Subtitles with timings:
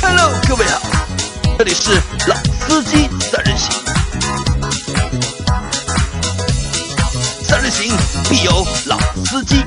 [0.00, 0.80] Hello，各位好，
[1.58, 3.72] 这里是老司机三人行，
[7.42, 7.96] 三人行
[8.28, 9.64] 必有老司机。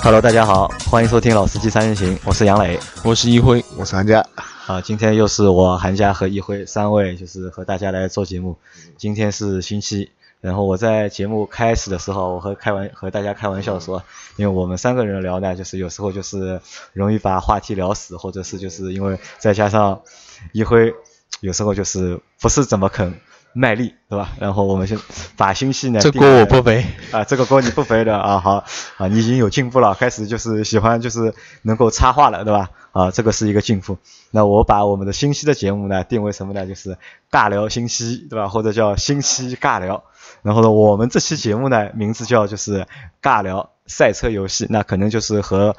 [0.00, 4.24] Hello，大家好，欢迎收听《老司机三人行》，我是杨磊，我是一辉，我是韩佳。
[4.68, 8.58] 啊，今天又是我韩佳和一辉三位，就是和大家来做节目。
[8.98, 10.10] 今天是星期，
[10.42, 14.02] 然后我在节目开始的时候，我和开玩和大家开玩笑说，
[14.36, 16.60] 因为我们三个人聊呢，就是有时候就是
[16.92, 20.02] 容易把话题聊死，或者是就是因为再加上
[20.52, 20.92] 一辉
[21.40, 23.18] 有时候就是不是怎么肯。
[23.54, 24.28] 卖力，对吧？
[24.38, 24.96] 然后我们先
[25.36, 28.62] 把星系呢，这锅我不背啊，这个锅你不背的啊，好
[28.98, 32.70] 啊，你已经有进步了，开始就是喜欢就是能够插话了，对吧？
[32.98, 33.98] 啊，这个是一个进步。
[34.30, 36.66] 那我把我们的星期的节目呢定为什么呢？
[36.66, 36.98] 就是
[37.30, 38.48] 尬聊星期，对吧？
[38.48, 40.02] 或者叫星期尬聊。
[40.42, 42.86] 然后呢，我们这期节目呢名字叫就是
[43.22, 45.76] 尬聊赛车游戏，那可能就是和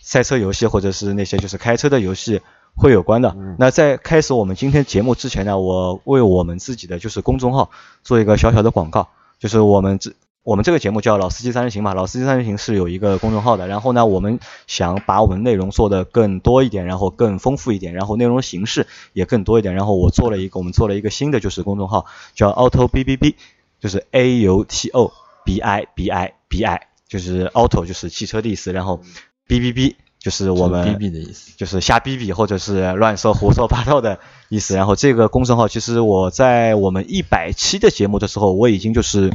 [0.00, 2.40] 赛车游戏或者是那些就是开车的游戏。
[2.76, 3.36] 会有关的。
[3.58, 7.68] 那在开始我们今天节目之前呢，我为我们自己的就是公众号
[8.04, 9.08] 做一个小小的广告，
[9.40, 13.68] 就是我们这我们这个节目叫老司机三人行嘛，老司机三人行是有一个公众号的。
[13.68, 19.74] 然后呢，我们想把我们内容做的更多一点，然后更丰富一点，然后内容形式也更多一点。
[19.74, 23.36] 然后我做了一个，我们做了一个新的就是公众号，叫 Auto B B B，
[23.80, 25.12] 就是 A U T O
[25.44, 29.00] B I B I B I，就是 Auto 就是汽车的意思，然后
[29.46, 29.96] B B B。
[30.18, 34.18] 就是我们 B B 的意思，就是瞎逼逼或者是乱说胡说八道的
[34.50, 34.76] 意思。
[34.76, 39.32] 然后这个公众号，其实我在我们一百期的节目的时候，我已经就是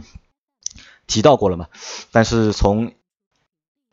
[1.07, 1.67] 提到过了嘛。
[2.11, 2.93] 但是从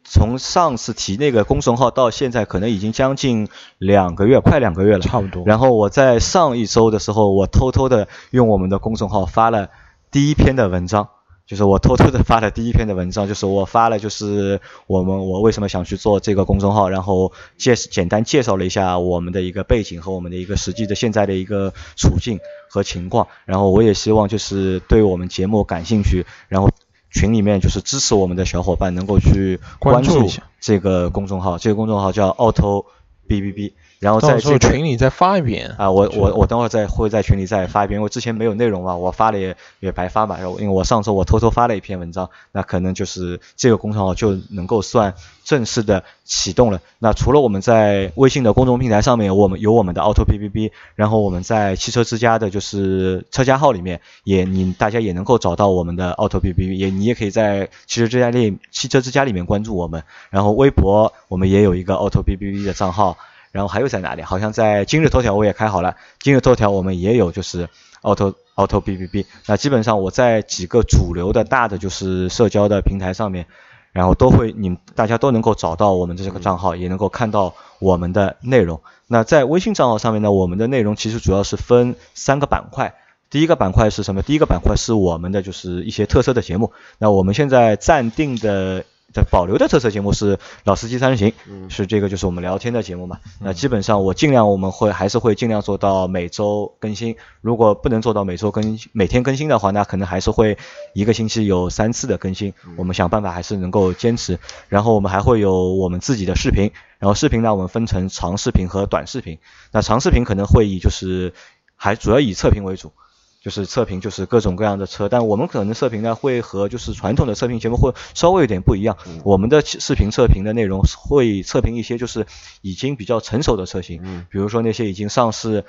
[0.05, 5.45] 从上次提那个公众号到现在，可能已经将近两个月，快两个月了，差不多。
[5.47, 9.71] 然后我在上一周的时候，我偷偷的用我们的公众号发了
[10.11, 11.09] 第一篇的文章。
[11.45, 22.39] 就是我偷偷的发了第一篇的文章，就是我发了，就是我们我为什么想去做这个公众号，然后介简单介绍了一下我们的一个背景和我们的一个实际的现在的一个处境
[22.71, 26.71] 和情况，然后我也希望就是对我们节目感兴趣，然后
[27.13, 30.29] 群里面就是支持我们的小伙伴能够去关注
[30.61, 32.87] 这个公众号，这个公众号叫 Auto
[33.27, 33.75] B B B。
[34.03, 40.37] 然后在这个群里再发一遍啊，我我我等会儿再会在群里再发一遍，因为之前没有内容嘛，我发了也也白发嘛。
[40.39, 45.15] 然后因为我上周我偷偷发了一篇文章，那可能就是这个公众号就能够算
[45.45, 46.81] 正式的启动了。
[46.99, 63.17] 那除了我们在微信的公众平台上面，我们有我们的 Auto PBB 然后我们在汽车之家的就是车家号里面也你大家也能够找到我们的 Auto PBB 也你也可以在汽车之家里汽车之家里面关注我们，然后微博我们也有一个 Auto PBB 的账号。
[63.53, 64.23] 然后还有在哪里？
[64.23, 65.95] 好像在今日头条我也开好了。
[66.21, 67.69] 今日头条我们也有，就是
[68.01, 69.27] auto auto b b b。
[69.47, 73.47] 那基本上我在几个主流的大的就是社交的平台上面，
[73.93, 78.81] 然后都会你大家都能够找到我们的这个账号，也能够看到我们的内容。
[79.07, 82.95] 那在微信账号上面呢，我们的内容其实主要是分三个板块。
[83.29, 84.23] 第一个板块是什么？
[84.23, 86.73] 第一个板块是我们的就是一些特色的节目。
[86.97, 88.85] 那我们现在暂定的。
[89.13, 91.33] 在保留的特色节目是老司机三人行，
[91.69, 93.19] 是这个就是我们聊天的节目嘛？
[93.41, 97.17] 那基本上我尽量我们会还是会尽量做到每周更新。
[97.41, 100.57] 如果不能做到每周更每天更新的话，那可能还是会
[100.95, 102.55] 一个星期有三次的更新。
[102.77, 104.39] 我们想办法还是能够坚持。
[104.69, 109.39] 然后我们还会有我们自己的视频，然后视频呢我们分成长视频和短视频。
[109.73, 111.35] 那长视频可能会以就是
[111.77, 112.93] 还主要以测评为主。
[113.43, 118.97] 就是测评，就是各种各样的车，但我们可能测评呢会和就是传统的测评节目会稍微有点不一样。
[119.25, 122.27] 我们的视频测评的内容会测评一些就是
[122.61, 125.65] 已经比较成熟的车型，比如说那些已经上市。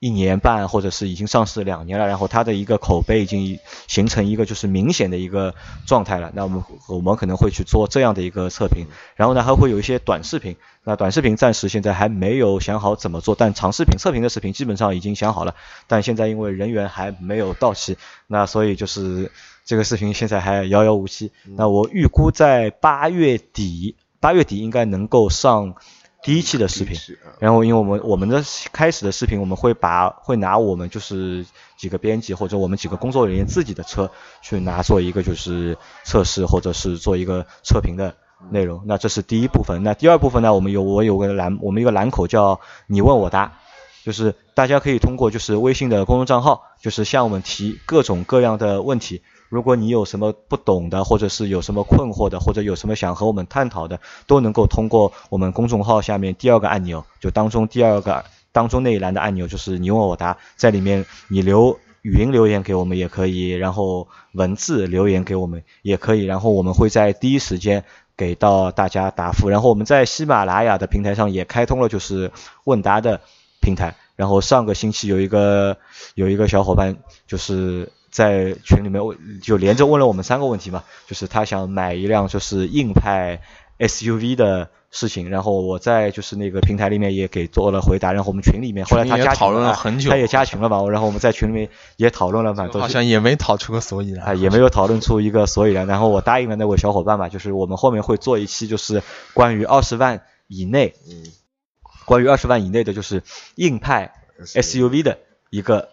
[0.00, 5.54] 一年半，或者是已经上市两年了，然后它的一个口碑已经形成一个就是明显的一个
[5.86, 6.32] 状态了。
[6.34, 10.56] 那我们我们可能会去做这样的一个测评，然后呢还会有一些短视频。
[10.84, 15.54] 那短视频暂时现在还没有想好怎么做，但长视频测评的视频基本上已经想好了。
[15.86, 19.30] 但现在因为人员还没有到齐，那所以就是
[19.66, 21.30] 这个视频现在还遥遥无期。
[21.44, 25.74] 那我预估在八月底，八月底应该能够上。
[26.22, 26.96] 第一期的视频，
[27.38, 31.46] 然后因为我们我们的开始的视频，我们会把会拿我们就是
[31.78, 34.10] 几个编辑或者我们几个工作人员自己的车
[34.42, 38.14] 去拿做一个就是测试或者是做一个测评的
[38.50, 38.82] 内容。
[38.84, 39.82] 那这是第一部分。
[39.82, 43.58] 那第二部分呢，我们有我有个栏，我们一个栏口叫你问我答，
[44.04, 49.22] 就是大家可以通过就是微信的公众账号，就是向我们提各种各样的问题。
[49.50, 67.84] 如果你有什么不懂的，或者是有什么困惑的，或者有什么想和我们探讨的，都能够通过我们公众号下面第二个按钮，就当中第二个当中那一栏的按钮，就是你问我答，在里面你留语音留言给我们也可以，然后文字留言给我们也可以，然后我们会在第一时间
[68.16, 69.48] 给到大家答复。
[69.48, 72.30] 然后我们在喜马拉雅的平台上也开通了就是
[72.64, 73.20] 问答的
[73.60, 73.96] 平台。
[74.16, 75.78] 然后上个星期有一个
[76.14, 83.40] 有一个小伙伴就是在群里面问，就连着问了我们三个问题嘛，就是他想买一辆就是硬派
[83.78, 94.26] SUV 的事情，然后我在就是那个平台里面也给做了回答，然后我们群里面后来他加讨论了很久他也加群了嘛，然后我们在群里面也讨论了蛮多，好像也没讨出个所以然。
[94.26, 95.86] 啊，也没有讨论出一个所以然。
[95.86, 99.02] 然后我答应了那位小伙伴嘛，就是我们后面会做一期，就是
[99.32, 101.24] 关于二十万以内，嗯，
[102.04, 103.22] 关于二十万以内的，就是
[103.54, 104.12] 硬派
[104.44, 105.18] SUV 的
[105.50, 105.88] 一个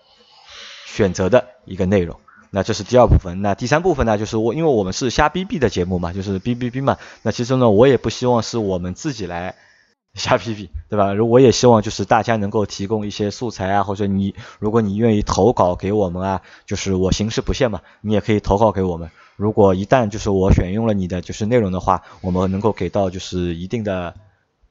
[0.88, 2.18] 选择的一个内容。
[2.50, 3.42] 那这是第二部分。
[3.42, 6.98] 那第三部分呢，就是我因为我们是瞎逼逼的节目嘛，就是哔哔哔嘛。
[7.22, 9.56] 那其实呢，我也不希望是我们自己来
[10.14, 11.12] 瞎逼逼，对吧？
[11.22, 19.12] 我也希望就是大家能够提供一些素材啊，或者你如果你愿意投稿给我们啊，就是我形式不限嘛，你也可以投稿给我们。
[19.36, 24.16] 如果一旦就是我选用了你的就是内容的话，我们能够给到就是一定的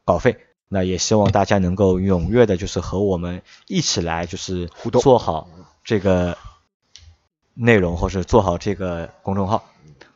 [0.07, 0.39] 稿费。
[0.69, 5.47] 那也希望大家能够踊跃的，就是和我们一起来，就是互动做好
[5.87, 6.37] 这个
[7.55, 9.65] 内容，或是做好这个公众号，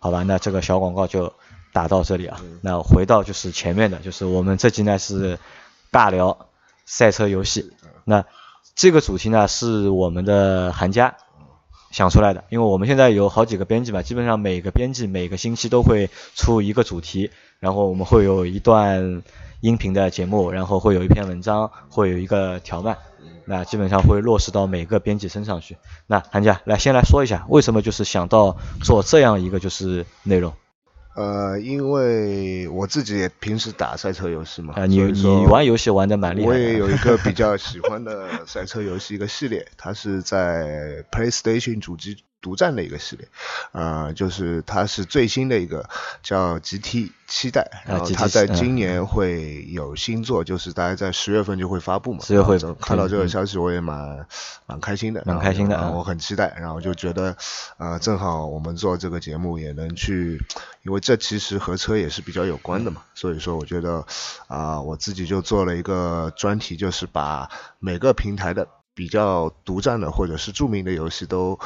[0.00, 0.24] 好吧？
[0.24, 1.32] 那这个小广告就
[1.72, 2.40] 打到这里啊。
[2.60, 5.38] 那回到就是前面的，就是我们这集呢是
[5.92, 6.48] 尬聊
[6.84, 7.72] 赛车游戏。
[8.04, 8.24] 那
[8.74, 11.16] 这个主题呢是我们的韩家
[11.90, 19.22] 想出来的，因为我们现在有好几个编辑吧，基本上每个编辑每个星期都会出一个主题，然后我们会有一段
[19.60, 22.96] 音频的节目，然后会有一篇文章，会有一个条漫，
[23.44, 25.76] 那基本上会落实到每个编辑身上去。
[26.06, 30.54] 那韩姐来先来说一下，为什么就是想到做这样一个就是内容
[31.20, 34.86] 呃，因为我自己也平时打赛车游戏嘛，啊？
[34.86, 43.28] 你你玩游戏玩的蛮厉害的，我也有一个比较喜欢的赛车游戏一个系列，它是在 PlayStation 主机独占的一个系列，
[43.72, 45.88] 呃，就是它是最新的一个
[46.22, 52.20] 叫 GT 七代，然后它在嗯今年会有新作，就是大概在十月份就会发布嘛。
[52.22, 53.28] 10月会看到这个嗯。
[53.28, 54.26] 消息我也蛮
[54.66, 57.36] 蛮开心的，蛮开心的我很期待，然后就觉得
[57.78, 60.42] 呃正好我们做这个节目也能去，
[60.82, 64.04] 因为这其实和车也是比较有关的嘛，所以说我觉得
[64.48, 67.48] 啊、我自己就做了一个专题，就是把
[67.78, 71.58] 每个平台的比较独占的或者是著名的游戏都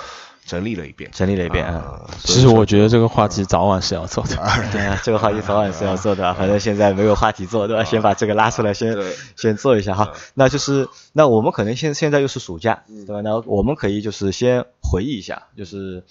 [0.46, 1.10] 整理了一遍。
[1.12, 1.74] 整理了一遍啊。
[1.74, 4.36] 啊，其实我觉得这个话题早晚是要做的。
[4.72, 7.84] 对啊， 这个话题早晚是要做的啊，反正现在没有话题做，对吧？
[7.84, 10.12] 先把这个拉出来，先对先做一下哈。
[10.34, 13.20] 那就是，那我们可能现现在又是暑假，嗯对吧？
[13.22, 16.04] 那我们可以就是先回忆一下，就是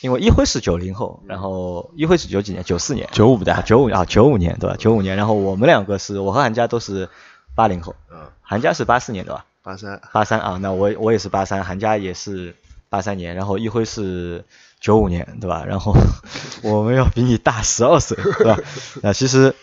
[0.00, 2.62] 因为一辉是九零后，然后一辉是九几年？
[2.64, 4.76] 九四年，九五的啊，九五啊，九五年对吧？
[4.78, 7.08] 九五年，然后我们两个是我和韩佳都是
[7.54, 9.44] 八零后，嗯，韩佳是八四年对吧？
[9.62, 12.54] 八三，八三啊，那我我也是八三，韩佳也是
[12.88, 14.44] 八三年，然后一辉是
[14.80, 15.64] 九五年，对吧？
[15.66, 15.94] 然后
[16.62, 18.58] 我们要比你大十二岁，对吧？
[19.02, 19.54] 那其实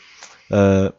[0.50, 0.94] 呃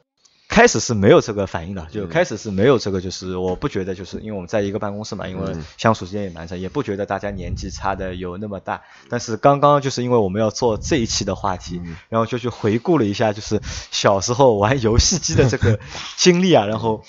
[0.49, 8.83] 开始是没有这个反应的，就开始是没有这个，就是我不觉得就是因为我们在一个办公室嘛，因为嗯相处时间也蛮长，也不觉得大家年纪差的有那么大。
[9.11, 15.79] 但是刚刚就是因为我们要做这一期的话题，然后就去回顾了一下，就是小时候玩游戏机的这个
[16.17, 17.03] 经历啊，然后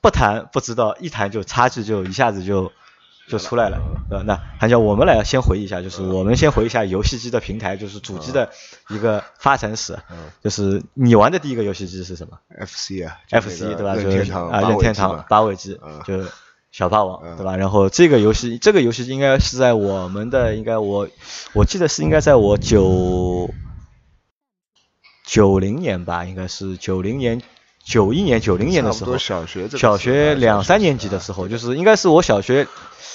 [0.00, 2.72] 不谈不知道，一谈就差距就一下子就
[3.26, 3.78] 就出来了，
[4.08, 4.24] 对吧？
[4.26, 8.50] 那韩教，我们来先回忆一下，就是我们先回忆一下游戏机的平台，就是主机的
[8.88, 9.98] 一个发展史。
[10.42, 13.96] 就是你玩的第一个游戏机是什么 FC 啊？FC 对吧？
[13.96, 14.02] 就
[14.50, 16.22] 啊，任天堂八位机嗯，就
[16.70, 17.56] 小霸王嗯对吧？
[17.56, 21.08] 然后这个游戏，这个游戏应该是在我们的，应该我
[21.54, 23.48] 我记得是应该在我九
[25.26, 27.40] 九零年吧，应该是九零年。
[27.86, 32.66] 九一年、九零年的时候小学小学两三年级的时候，就是应该是我小学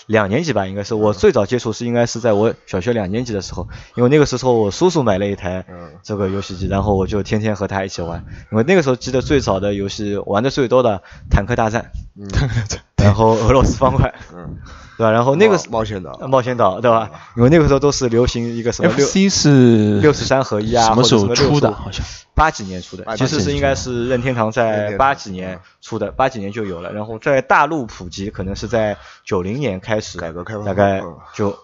[0.08, 0.96] 两年级吧，应该是。
[0.96, 5.92] 我最早接触是应该是在我小学两年级的时候，因为那个时候我叔叔买了一台嗯。
[6.02, 11.92] 这个游戏机，然后我就天天和他一起玩，因为那个时候记得最早的游戏玩的最多的坦克大战，
[13.02, 14.58] 然后俄罗斯方块，嗯，
[14.98, 15.12] 对吧？
[15.12, 16.18] 然后那个冒冒险岛。
[16.20, 17.10] 呃冒险岛，对吧？
[17.36, 21.72] 因为那个时候都是流行一个什么六 FC 是六十三合一啊，什么时候出的？
[21.72, 22.06] 好像。
[22.36, 31.58] 八几年出的，其实是应该是任天堂在八几年出的，八几年就有了，然后在大陆普及可能是在九零年开始，改革开放大概嗯就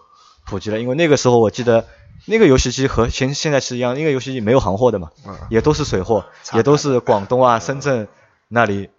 [0.46, 1.86] 普及了，因为那个时候我记得
[2.26, 5.34] 那个游戏机和现现在是一样，那个游戏机没有行货的嘛，嗯。
[5.50, 8.10] 也都是水货，也都是广东啊、深圳
[8.50, 8.92] 那里啊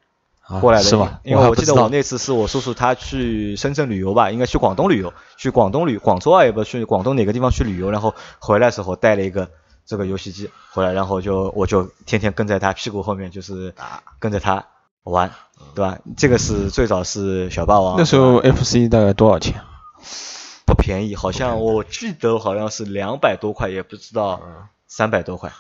[0.61, 1.21] 过来的，是吧？
[1.25, 9.49] 因为我记得我那次是我叔叔他去深圳旅游吧，应该去广东旅游，去广东旅广州啊，也不是去广东哪个地方去旅游，然后回来的时候带了一个
[9.85, 13.75] 这个游戏机回来，然后就我就天天跟在他屁股后面，就是
[14.19, 14.65] 跟着他
[15.03, 15.31] 玩，
[15.75, 15.99] 对吧？
[16.17, 19.61] 这个是最早是小霸王，那时候 FC 大概多少钱？
[20.65, 25.53] 不便宜，好像我记得好像是两百多块，也不知道嗯，三百多块，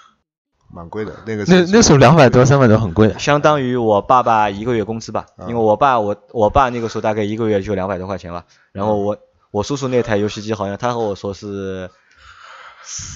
[0.73, 1.13] 蛮贵的。
[1.27, 3.19] 那个那那时候两百多、三百多很贵的。
[3.19, 5.27] 相当于我爸爸一个月工资吧。
[5.39, 8.45] 嗯因为我爸我我爸那个时候大概一个月就两百多块钱吧。
[8.73, 9.17] 然后我
[9.51, 11.91] 我叔叔那台游戏机好像他和我说是。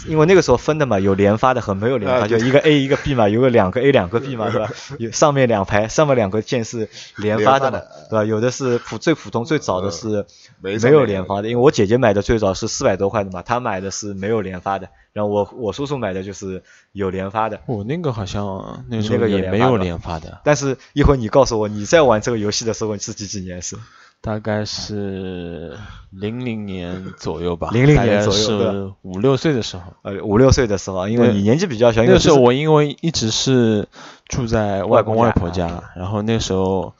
[0.09, 4.71] 因为那个时候分的嘛，有连发的和没有连发，就一个 A 一个 B 嘛，有个两个 A 两个 B 嘛，对吧？
[4.99, 7.71] 有上面两排，上面两个键是连发的
[8.11, 8.25] 对吧？
[8.25, 10.27] 有的是普最普通最早的是
[10.61, 16.63] 没没有连发的，因为我姐姐买的最早是四百多块的嘛，她买的是没有连发的，然后我我叔叔买的就是
[16.93, 17.61] 有连发的。
[17.67, 23.77] 我那个好像那时候那个也没有连发的连发的，但是一会儿你告诉我你在玩这个游戏的时候是几几年是？
[24.23, 25.79] 大概是
[26.11, 29.83] 零零年左右吧，零零年左右是五六岁的时候。
[30.03, 33.89] 呃，五六岁的时候，因为你年纪比较小，那个时候我因为一直是
[34.27, 36.93] 住在外公外婆家，然后那时候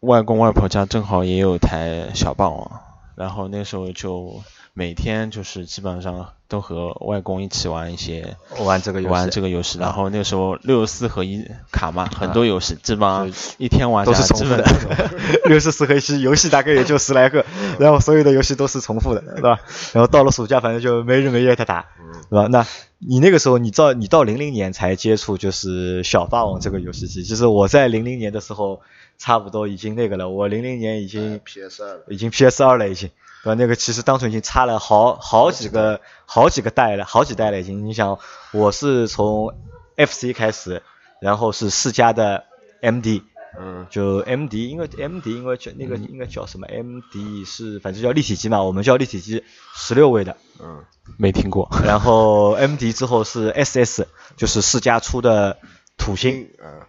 [0.00, 2.68] 外公外婆家正好也有台小霸王，
[3.14, 4.42] 然后那时候就
[4.78, 14.64] 每天就是基本上都和外公一起玩一些玩这个游戏，玩这个游戏，然后那个时候六十四合一卡嘛，很啊多游戏基本上一天玩都是重复的。
[15.46, 17.44] 六十四合一游戏大概也就十来个，
[17.80, 19.58] 然后所有的游戏都是重复的，对吧？
[19.92, 21.86] 然后到了暑假，反正就没日没夜的打，
[22.30, 22.46] 对吧？
[22.46, 22.64] 那
[22.98, 28.80] 你那个时候，你到你到零零年才接触就是小霸王这个游戏机，就是我在零零年的时候，
[29.18, 33.10] 差不多已经那个了，我零零年已经 PS 二了，已经 PS 二了，已经，
[33.42, 33.54] 对吧？
[33.54, 37.84] 那个其实当初已经差了好好几个好几个代了，好几代了已经。
[37.86, 38.18] 你想，
[38.52, 39.54] 我是从
[39.96, 40.82] FC 开始，
[41.20, 42.44] 然后是世嘉的
[42.82, 43.22] MD，
[43.58, 50.36] 嗯就 MD，因为 MD 因为叫那个应该叫什么 MD 是反正叫立体机嘛，我们叫立体机，十六位的。
[50.60, 50.84] 嗯
[51.16, 51.70] 没听过。
[51.84, 55.58] 然后 MD 之后是 SS，就是世嘉出的
[55.96, 56.82] 土星，嗯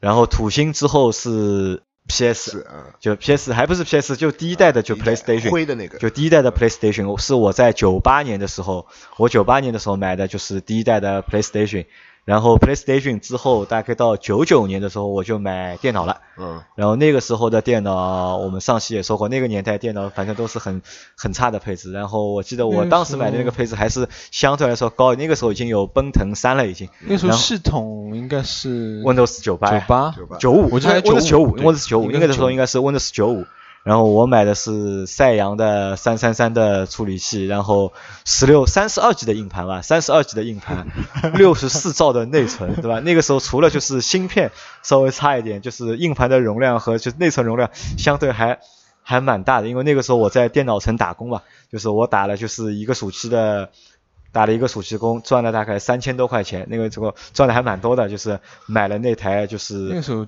[0.00, 2.66] 然后土星之后是 PS，
[2.98, 5.98] 就 PS 还不是 PS，就第一代的就 PlayStation，灰的那个。
[5.98, 11.86] 就第一代的 PlayStation 是我在九八年的时候，我九八年的时候买的就是第一代的 PlayStation，
[12.24, 20.82] 然后 PlayStation 之后大概到九九年的时候我就买电脑了，嗯然后那个时候的电脑我们上期也说过，那个年代电脑反正都是很
[21.16, 33.44] 很差的配置，然后我记得我当时买的那个配置还是相对来说高，那个时候已经有奔腾三了已经那时候系统应该是，Windows 九八九八，九五，我记得还，Windows 九五对，Windows 九五，那个时候应该是 Windows 九五。
[33.84, 37.92] 然后我买的是赛扬的三三三的处理器，然后
[38.24, 40.86] 十六三十二 G 的硬盘吧，三十二 G 的硬盘，
[41.34, 43.00] 六十四兆的内存，对吧？
[43.00, 44.50] 那个时候除了就是芯片
[44.82, 48.60] 稍微差一点，就是硬盘的容量和就是内存容量相对还
[49.02, 53.70] 还蛮大的，因为那个时候我在电脑城打工嘛，就是我打了就是一个暑期的。
[54.34, 60.26] 打了一个暑期工，赚了大概三千多块钱，那个这个赚的还蛮多的，就是买了那台就是那个时候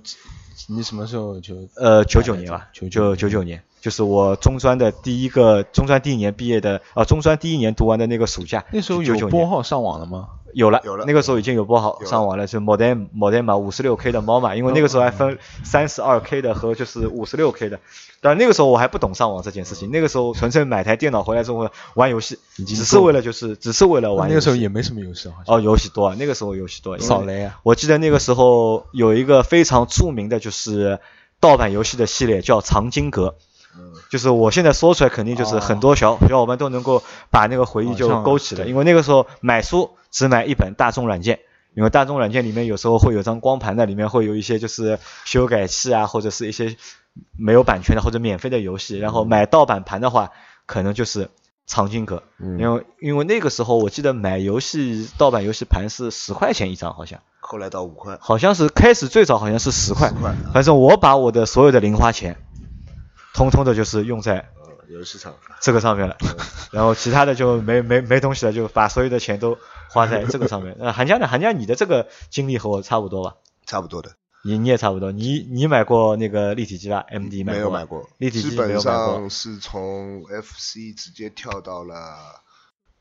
[0.69, 8.65] 你什么时候就呃，九九年吧，九九九九年，就是我中专的第一个中专第一年毕业的啊，中专第一年读完的那个暑假。
[8.73, 10.29] 那时候99年有拨号上网了吗？
[10.55, 17.81] 有了，有了那个时候已经有拨好上网了，就 modem modem 嘛，五十六 K 的猫嘛，因为那个时候还分三十二 K 的和就是五十六 K 的。
[18.21, 24.31] 但那个时候我还不懂上网这件事情，那个时候纯粹买台电脑回来之后玩游戏，只是为了就是只是为了玩。
[24.31, 27.61] 那个时候也没什么游戏，好像哦，游戏多啊，那个时候游戏多，因为扫雷啊。
[27.63, 31.01] 我记得那个时候有一个非常著名的就是
[31.39, 33.54] 盗版游戏的系列叫藏经阁，嗯
[34.11, 41.41] 就是我现在说出来肯定就是很多小、小伙伴都能够把那个回忆就勾起了，因为那个时候买书只买一本大众软件。
[41.77, 46.77] 因为大众软件里面有时候会有张光盘的，里面会有一些就是修改器啊，或者是一些
[47.37, 48.97] 没有版权的或者免费的游戏。
[48.97, 50.31] 然后买盗版盘的话，
[50.67, 51.31] 可能就是
[51.67, 52.61] 藏经阁，嗯。
[52.61, 57.19] 因为因为那个时候我记得买游戏盗版游戏盘是十块钱一张，好像。
[57.41, 60.13] 后来到五块，好像是开始最早好像是十块。
[60.13, 62.37] 块，反正我把我的所有的零花钱，
[63.35, 66.17] 通通的就是用在呃，游戏上，这个上面了，
[66.71, 69.59] 然后其他的就没没没东西了，就把所有的钱都
[69.91, 70.77] 花在 这个上面。
[70.79, 71.27] 呃，韩家呢？
[71.27, 73.37] 韩家你的这个经历和我差不多吧？
[73.67, 74.13] 差不多的，
[74.45, 79.15] 你你也差不多，你你买过那个立体机吧？MD 买过吗没有买过，立体机基本没有买过。
[79.19, 82.43] 上是从 FC 直接跳到了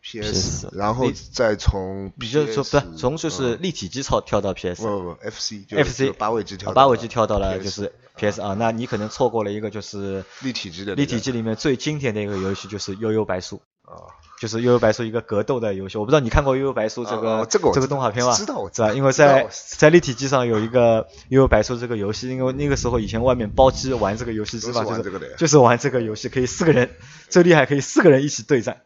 [0.01, 13.57] PS 然后再从你就说不从就是立体机跳跳到 PS，不不不 FC 就 FC 就八位机跳八位机跳到了就是 PS 啊，那你可能错过了一个就是立体机的立体机里面最经典的一个游戏就是《悠悠白书》。
[13.83, 13.99] 啊，
[14.39, 18.31] 就是《悠悠白书》一个格斗的游戏，我不知道你看过《悠悠白书》这个、这个这个动画片吗？
[18.33, 18.93] 知道我知道？
[18.93, 26.91] 因为在在立体机上有一个《悠悠白书》这个游戏，因为那个时候以前外面包机玩这个游戏机嘛就是就是玩这个游戏，可以四个人
[27.27, 28.81] 最厉害，可以四个人一起对战。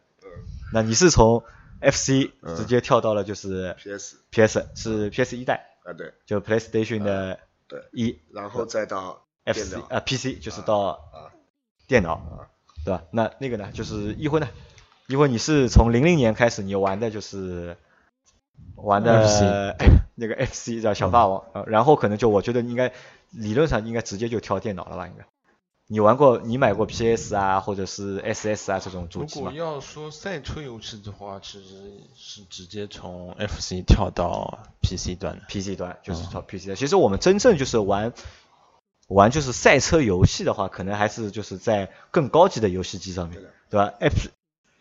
[0.72, 1.44] 那你是从
[1.80, 2.56] FC 嗯。
[2.56, 6.12] 直接跳到了就是 PS PS 是 PS 一代，啊对。
[6.26, 10.98] 就 PlayStation 的对，一然后再到电 FC 脑啊 PC 就是到啊。
[11.86, 12.48] 电脑，啊。
[12.84, 13.04] 对吧？
[13.10, 14.48] 那那个呢，就是一辉呢，
[15.08, 17.76] 一辉你是从零零年开始你玩的就是
[18.76, 19.76] 玩的
[20.14, 22.92] 那个 FC 叫小霸王，啊然后可能就我觉得应该
[23.30, 25.26] 理论上应该直接就挑电脑了吧，应该。
[25.90, 29.50] 你玩过，你买过 PS 啊，或者是 SS 啊这种主机吗？
[29.50, 31.64] 果要说赛车游戏的话，其实
[32.14, 35.42] 是直接从 FC 跳到 PC 端的。
[35.48, 36.76] PC 端就是跳 PC 端。
[36.76, 38.12] 其实我们真正就是玩
[39.08, 43.40] 玩就是赛车游戏的话，可能还是就是在更高级的游戏机上面，
[43.70, 44.28] 对吧？F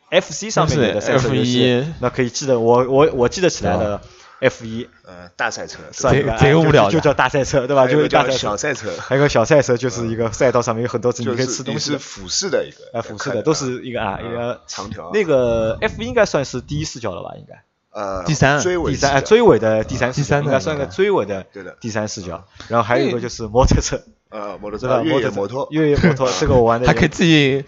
[0.10, 4.02] FC 上面有的赛车游戏 F1，那可以记得我我我记得起来的
[4.40, 7.88] F 一呃，大赛车， 算一个贼贼无聊就就叫大赛车，对吧？
[7.88, 8.38] 就是大赛车。
[8.38, 15.10] 小赛车，还有个小赛车，就是一个赛道上面有很多只你可以吃东西的，俯视的一个，啊，俯视的都是一个啊一个长条。
[15.14, 17.36] 那个 F 应该算是第一视角了吧？
[17.38, 17.64] 应该。
[17.90, 18.60] 呃第三。
[18.60, 21.76] 追尾第三哎追尾的第三第三的应该算个追尾的对的。
[21.82, 22.46] 第三视角。
[22.68, 24.78] 然后还有一个就是摩托车，呃摩托？
[24.78, 27.66] 车越野摩摩托，越野摩托，这个我玩的 还可以自己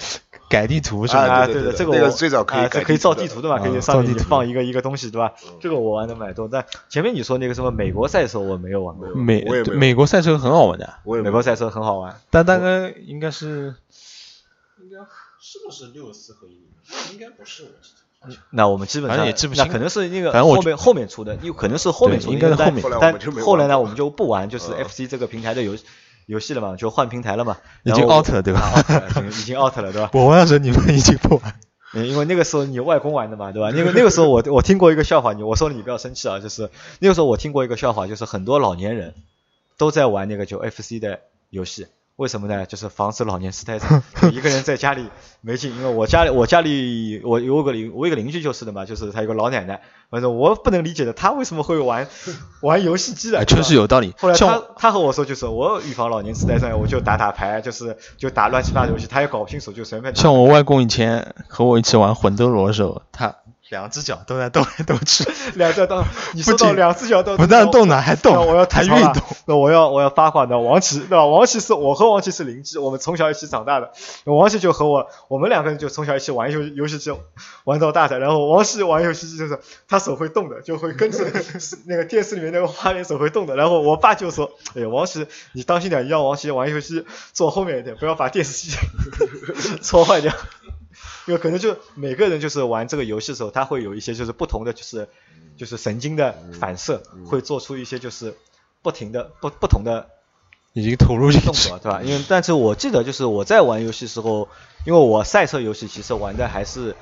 [0.50, 1.22] 改地图是吧。
[1.22, 4.26] 啊，对对对这个我最早可以可以造地图的嘛，可以嗯上地图。
[4.28, 5.34] 放一个一个东西，对吧？
[5.62, 13.76] 这个我玩的蛮多，但前面你说那个什么美国赛车我没有玩过，美美国赛车很好玩的，我也美国赛车很好玩，但大概应该是
[14.82, 14.98] 应该
[15.40, 17.14] 是不是六四合一？
[17.14, 18.42] 应该不是，我记得。
[18.50, 19.64] 那我们基本上也记不清。
[19.64, 23.00] 那可能是那个反正后面后面出的，有可能是后面出的，但应该是后面。
[23.00, 25.78] 但后来呢，我们就不玩就是嗯 FC 这个平台的游
[26.30, 28.72] 游戏了嘛，就换平台了嘛，已经 out 了，对吧？
[29.10, 30.12] 已经已经 out 了，对吧？
[30.14, 31.56] 我玩的时候你们已经不玩。
[31.96, 33.72] 嗯，因为那个时候你外公玩的嘛，对吧？
[33.76, 36.70] 那个那个时候我我听过一个笑话，你我说了你不要生气啊，就是
[37.00, 39.16] 那个时候我听过一个笑话，就是很多老年人
[39.80, 41.88] 都在玩那个就 FC 的游戏，
[42.20, 42.66] 为什么呢？
[42.66, 45.08] 就是防止老年痴呆症，一个人在家里
[45.40, 45.74] 没劲。
[45.74, 52.10] 因为我家里我家里我有个邻我有个邻居就是的嘛，就是他有个老奶奶，反正我不能理解的，她为什么会玩
[52.62, 53.46] 玩游戏机的？
[53.46, 54.14] 确实有道理。
[54.20, 60.14] 后来他他和我说，就是我预防老年痴呆症，我就打打牌，就是就打乱七八糟游戏，他也搞不清楚，就随便。
[60.14, 63.34] 像我外公以前和我一起玩魂斗罗的时候，他
[63.70, 65.24] 两只脚都在动来动去，
[65.56, 66.04] 两只动，
[66.34, 69.24] 你说到两只脚都不但动呢还动那我要吐槽了还运动。
[69.46, 71.26] 那我要我要八卦的王琦，对吧？
[71.26, 73.92] 王琦是我和王琦是邻居，我们从小一起长大的。
[74.26, 77.12] 王琦就和我，我们两个人就从小一起玩游游戏机
[77.64, 78.20] 玩到大的。
[78.20, 81.26] 然后王琦玩游戏机就是他手会动的，就会跟着
[81.86, 83.56] 那个电视里面那个画面手会动的。
[83.56, 88.76] 然后我爸就说：“哎，王琦，你当心点，你让王琦玩游戏坐后面一点，不要把电视机
[89.84, 90.34] 戳坏掉。”
[91.26, 95.08] 因为可能就每个人就是玩这个游戏的时候，他会有一些就是不同的就是
[95.58, 98.36] 就是神经的反射，会做出一些就是
[98.82, 100.08] 不停的不不同的
[100.74, 101.70] 已经投入进动去。
[101.70, 102.02] 作，对吧？
[102.02, 104.48] 因为但是我记得就是我在玩游戏时候，
[104.86, 106.96] 因为我赛车游戏其实玩的还是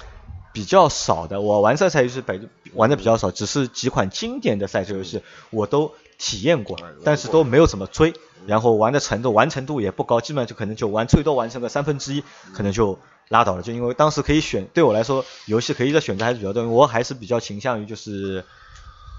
[0.54, 8.14] 比较少的，我玩赛车游戏本玩的比较少，只是几款经典的赛车游戏我都体验过，但是都没有怎么追，
[8.48, 12.98] 然后玩的程度完成度也不高，基本上就可能就玩最多完成个三分之一，可能就
[13.30, 13.62] 拉倒了。
[13.62, 18.46] 就因为当时可以选，对我来说游戏可以的选择还是比较多，因为我还是比较倾向于就是。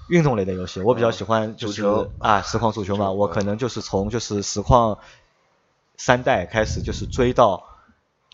[0.09, 4.97] 运动类的游戏，我比较喜欢就是足球啊，实况足球嘛，我可能就是从就是实况
[5.97, 7.63] 三代开始就是追到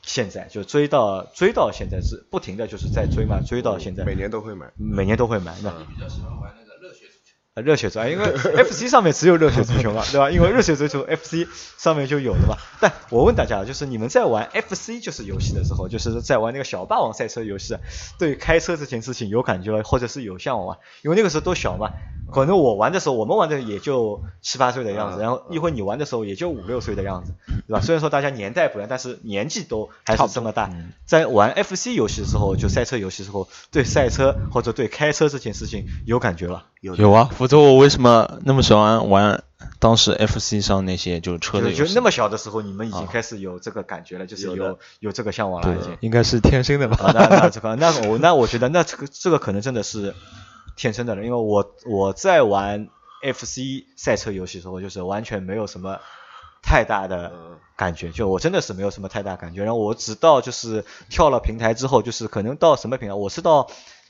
[0.02, 4.72] 现在，就追到追到现在是不停的就是在追嘛，追到现在，每年都会买。
[4.78, 5.54] 每年都会买。
[5.62, 6.65] 那比较喜欢玩那个
[7.62, 8.02] 热血足球。
[8.02, 10.30] 呃热血足球，因为 FC 上面只有热血足球嘛， 对吧？
[10.30, 12.58] 因为热血足球 FC 上面就有的嘛。
[12.82, 17.78] 但我问大家，就是你们在玩 FC 就是游戏的时候，就是在玩那个小霸王赛车游戏，
[18.20, 20.82] 对开车这件事情有感觉或者是有向往吗？
[21.02, 21.92] 因为那个时候都小嘛，
[22.36, 27.32] 可能我玩的时候，我们玩的也就七八岁的样子，嗯然后一会儿你玩的时候也就五六岁的样子，
[27.68, 27.80] 对吧？
[27.80, 30.70] 虽然说大家年代不一样，但是年纪都还是这么大。
[31.06, 36.66] 在玩 FC 游戏的时候，就赛车游戏的时候，对赛车或者对开车这件事情有感觉了。
[36.82, 39.42] 有有啊，否则我为什么那么喜欢玩
[39.80, 41.78] 当时 FC 上那些就是车的游戏？
[41.78, 45.98] 就就那么小的时候，你们已经啊开始有这个感觉了，就是有有有这个向往了，已经。
[46.02, 46.98] 应该是天生的吧？
[47.02, 50.14] 啊，那那这个，那我那我觉得那这个这个可能真的是
[50.76, 52.90] 天生的人，因为我我在玩
[53.22, 56.00] FC 赛车游戏的时候，就是完全没有什么
[56.62, 59.64] 太大的嗯感觉，就我真的是没有什么太大感觉。
[59.64, 63.70] 然后我直到就是跳了平台之后，就是可能到什么平台，我是到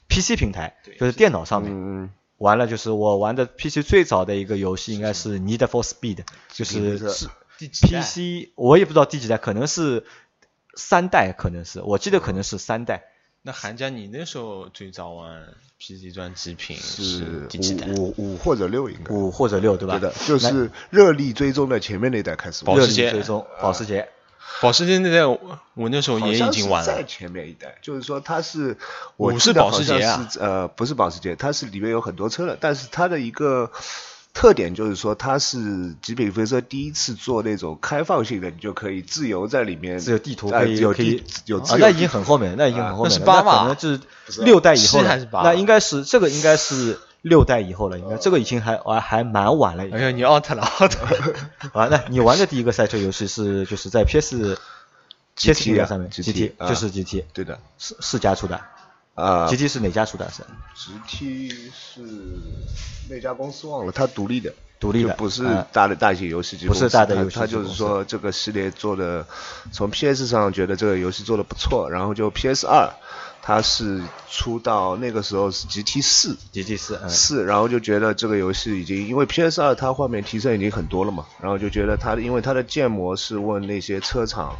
[0.10, 1.72] PC 平台，就是电脑上面。
[1.74, 10.04] 嗯玩了，就是我玩的 PC 最早的一个游戏应该是 Need for Speed，就是是是第 PC 我也不知道第几代，可能是
[10.76, 13.06] 三代，可能是我记得可能是三代。
[13.42, 15.48] 那韩家，你那时候最早玩
[15.80, 17.88] PC 端极品是第几代？
[17.88, 19.14] 五五五或者六应该。
[19.14, 20.00] 五或者六，对吧？
[20.00, 22.66] 对的，就是热力追踪的前面那一代开始。
[22.66, 24.10] 热保时捷力追踪，保时捷。
[24.62, 28.78] 保时捷那代我我那时候也已经玩了，在前面一代，就是说它是，
[29.18, 33.70] 我五是保时捷啊是呃不是保时捷，它是里面有很多车的，但是它的一个
[34.36, 43.90] 特点就是说它是极品飞车第一次做那种开放性的，你就可以自由在里面，自由地图呃可以有地可以有自由，啊那已经很后面了，那已经很后面了，那是八吧可能就
[44.30, 49.84] 是六代以后了，还是八那应该是这个应该是六代以后了，应该这个已经还还还蛮晚了。
[49.86, 51.34] 哎呀，你 out 了 out 了。
[51.72, 54.58] 啊，那你玩的第一个赛车游戏是就是在 PS
[55.38, 58.60] PS GT 平台上面 GT 啊就是 GT，对的，是是家出的
[59.16, 60.30] 啊，GT 是哪家出的？
[60.30, 62.02] 是 GT 是
[63.10, 69.26] 那家公司忘了，它独立的，独立的就不是啊大的大型游戏机不公司，是大的游戏它它就是说这个系列做的，
[69.72, 72.90] 从 PS 上觉得这个游戏做的不错，然后就 PS 二，
[73.42, 76.36] 它是出到那个时候是 GT 四。
[76.52, 84.54] GT 四，嗯，四，然后就觉得这个游戏已经，因为 PS 二它画面提升已经很多了嘛，然后就觉得它因为它的建模是问那些车厂。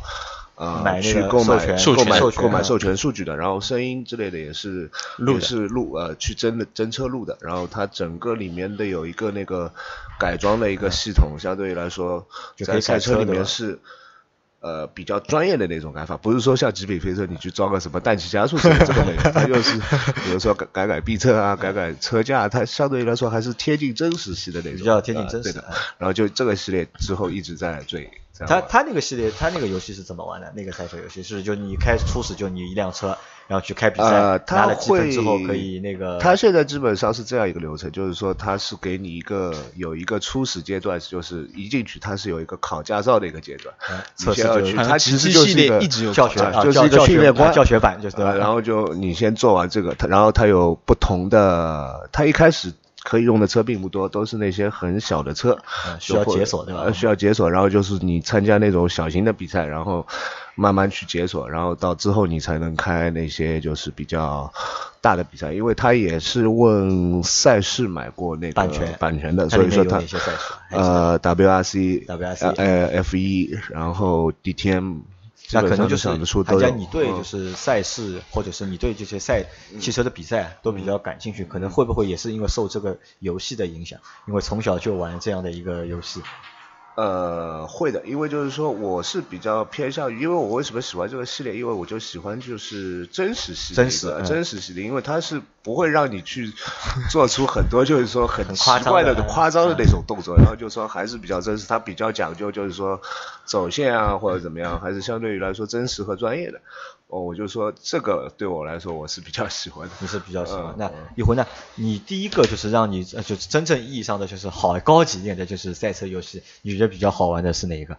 [0.56, 9.74] 呃，买去购买授权购买授权嗯购买授权数据的，然后声音之类的也是录是录呃去真的真车录的，然后它整个里面的有一个那个
[10.18, 12.28] 改装的一个系统，相对于来说
[12.64, 13.80] 在赛车里面是
[14.62, 19.78] 呃比较专业的那种改法，不是说像极品飞车你去装个什么氮气加速什么这个没有，它就是
[20.24, 25.66] 比如说改改改避震啊，改改车架，它相对于来说还是贴近真实系的那种，比较贴近真实的。
[25.98, 28.10] 然后就这个系列之后一直在追，
[28.48, 30.52] 他他那个系列，他那个游戏是怎么玩的？
[30.56, 33.18] 那个赛车游戏是就你开初始就你一辆车，
[33.48, 34.10] 然后去开比赛，
[34.48, 36.20] 拿了积分会之后可以那个。
[36.20, 44.44] 他现在基本上是这样一个流程，就是说他是给你一个有一个初始阶段，就是一进去它是有一个考驾照的一个阶段，嗯测试
[44.76, 48.32] 它其实系就是一个系列一直有教学就是一个教教学训练关啊教学版就是对吧？
[48.32, 52.74] 呃然后就你先做完这个，它然后它有不同的，它一开始
[53.06, 60.06] 可以用的车并不多，都是那些很小的车，嗯需要解锁对吧呃需要解锁，然后就是你参加那种小型的比赛，然后
[60.56, 64.52] 慢慢去解锁，然后到之后你才能开那些就是比较
[65.02, 70.54] 大的比赛，因为他也是问赛事买过那个版权版权的，所以说它哪些赛事？
[70.70, 75.02] 还记得呃 WRC WRC 呃 F 一，然后 DTM。
[75.48, 77.18] 基那可能就是上想得出韩家，你对嗯。
[77.18, 79.46] 就是赛事，或者是你对这些赛
[79.80, 84.00] 汽车的比赛都比较感兴趣，可能会不会也是因为受这个游戏的影响？
[84.28, 86.22] 因为从小就玩这样的一个游戏，
[86.96, 91.54] 呃，会的，因为就是说我是比较偏向于，因为我为什么喜欢这个系列？
[91.56, 96.54] 因为我就喜欢就是真实系列，真实嗯真实系列，因为它是不会让你去
[97.12, 103.02] 做出很多就是说很奇 很夸张怪的、夸张的那种动作，然后就说还是比较真实，它比较讲究就是说
[103.44, 106.62] 走线啊或者怎么样，还是相对于来说真实和专业的。
[107.08, 109.94] 哦，我就说这个对我来说我是比较喜欢的。
[110.00, 110.74] 你是比较喜欢。
[110.76, 111.46] 那一回呢？
[111.76, 117.98] 你第一个就是让你呃就是真正意义上的就是好高级一点的就是赛车游戏，你觉得比较好玩的是哪一个？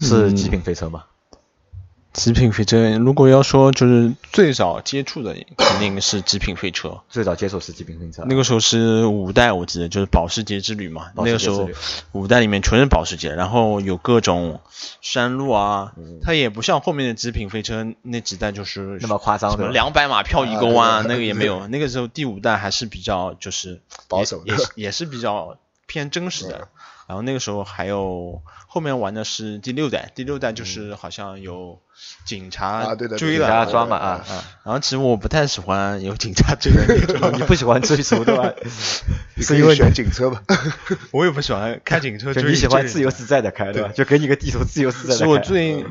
[0.00, 1.04] 是极品飞车吗？
[2.14, 7.00] 极品飞车，如果要说就是最早接触的，肯定是极品飞车。
[7.08, 11.12] 最早接触是极品飞车，那个时候是五代，我记得就是保时捷之旅嘛。
[11.14, 11.68] 保那个时候
[12.12, 14.60] 五代里面全是保时捷，然后有各种
[15.00, 21.68] 山路啊，嗯它也不像后面的极品飞车那几代就是那么夸张什么两百码漂一个弯，啊那个也没有。
[21.68, 25.56] 那个时候第五代还是比较就是保守的也也是比较
[25.86, 26.68] 偏真实的。
[27.08, 31.80] 然后那个时候还有后面玩的是第六代，第六代就是好像有
[32.26, 34.44] 警察啊对的对追了，的大家抓嘛啊啊！
[34.62, 38.52] 然后其实我不太喜欢有警察追的那种， 你不喜欢追逐对吧？
[39.36, 40.42] 你可以选警车吧？
[41.10, 43.88] 我也不喜欢开警车 你喜欢自由自在的开对吧？
[43.96, 45.38] 就给你个地图自由自在其实我。
[45.38, 45.86] 最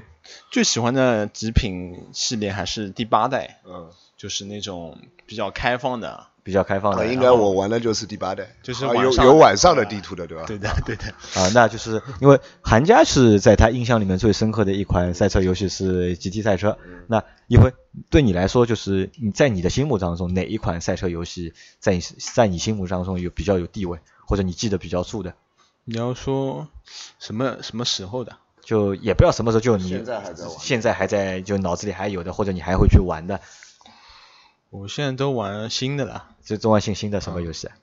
[0.52, 6.28] 最喜欢的极品系列还是第八代，嗯，就是那种比较开放的。
[6.48, 10.46] 比较开放的啊，应该我玩的就是第八代，就是啊有有晚上的地图的，对吧？
[10.48, 11.04] 对的，对的。
[11.36, 16.78] 啊，那就是因为韩家是在他印象里面最深刻的一款赛车游戏是 GT 赛车。
[17.08, 17.74] 那一辉
[18.10, 25.34] 对你来说，就是你在你的心目当中哪一款赛车游戏在你在你心目当中有比较有地位，或者你记得比较住的？
[25.84, 26.70] 你要说
[27.20, 28.38] 什么什么时候的？
[28.64, 33.42] 就也不要什么时候，就你现在还在玩现在还在就脑子里还有的，或者你还会去玩的，
[34.70, 37.76] 我现在都玩新的了，就中万信新的什么游戏啊？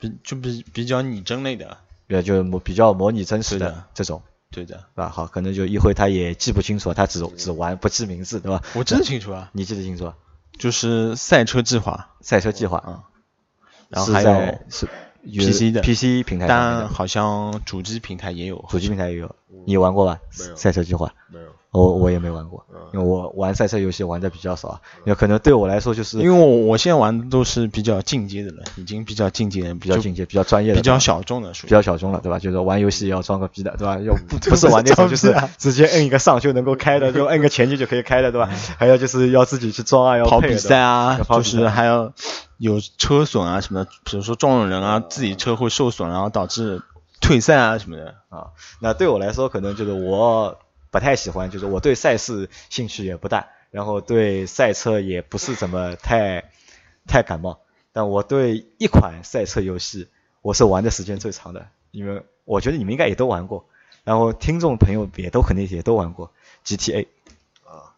[0.00, 1.78] 比就比比较拟真类的。
[2.08, 4.22] 对，就模比较模拟真实的这种。
[4.50, 5.08] 对的，是吧？
[5.08, 8.62] 好，可能就一辉他也记不清楚，他只只玩不记名字，对吧？
[8.74, 10.12] 我记得清楚啊， 你记得清楚？
[10.58, 13.02] 就是赛车计划，赛车计划，嗯，
[13.88, 14.30] 然后还有
[14.68, 14.86] 是
[15.24, 18.62] PC 的 PC 平台但好像主机平台也有。
[18.68, 19.34] 主机平台也有，
[19.66, 20.20] 你玩过吧？
[20.54, 21.46] 赛车计划没有。
[21.72, 32.38] 我我也没玩过，嗯因为我玩赛车游戏玩的比较少，因为可能对我来说就是因为我我现在玩的都是比较进阶的了，已经比较进阶，就比较进阶、比较专业的、比较小众的比较小众了，对吧？
[32.38, 33.98] 就是玩游戏要装个逼的，对吧？
[34.00, 38.50] 要不 不是玩那种就是直接摁一个上就能够开的，就摁个前进就可以开的，对吧？
[38.76, 42.12] 还有就是要自己去装啊，要跑比赛啊，跑就是还要
[42.58, 46.82] 有车损啊什么的，比如说撞了人啊，自己车会受损，然后导致
[47.22, 48.16] 退赛啊什么的。
[48.28, 48.48] 啊。
[48.80, 50.58] 那对我来说，可能就是我
[50.92, 56.44] 不太喜欢，就是我对赛事兴趣也不大，然后对赛车也不是怎么太
[57.08, 57.58] 太感冒。
[57.92, 60.08] 但我对一款赛车游戏，
[60.42, 63.66] 我是玩的时间最长的，因为我觉得你们应该也都玩过，
[64.04, 66.30] 然后听众朋友也都肯定也都玩过
[66.64, 67.06] GTA。
[67.64, 67.96] 啊，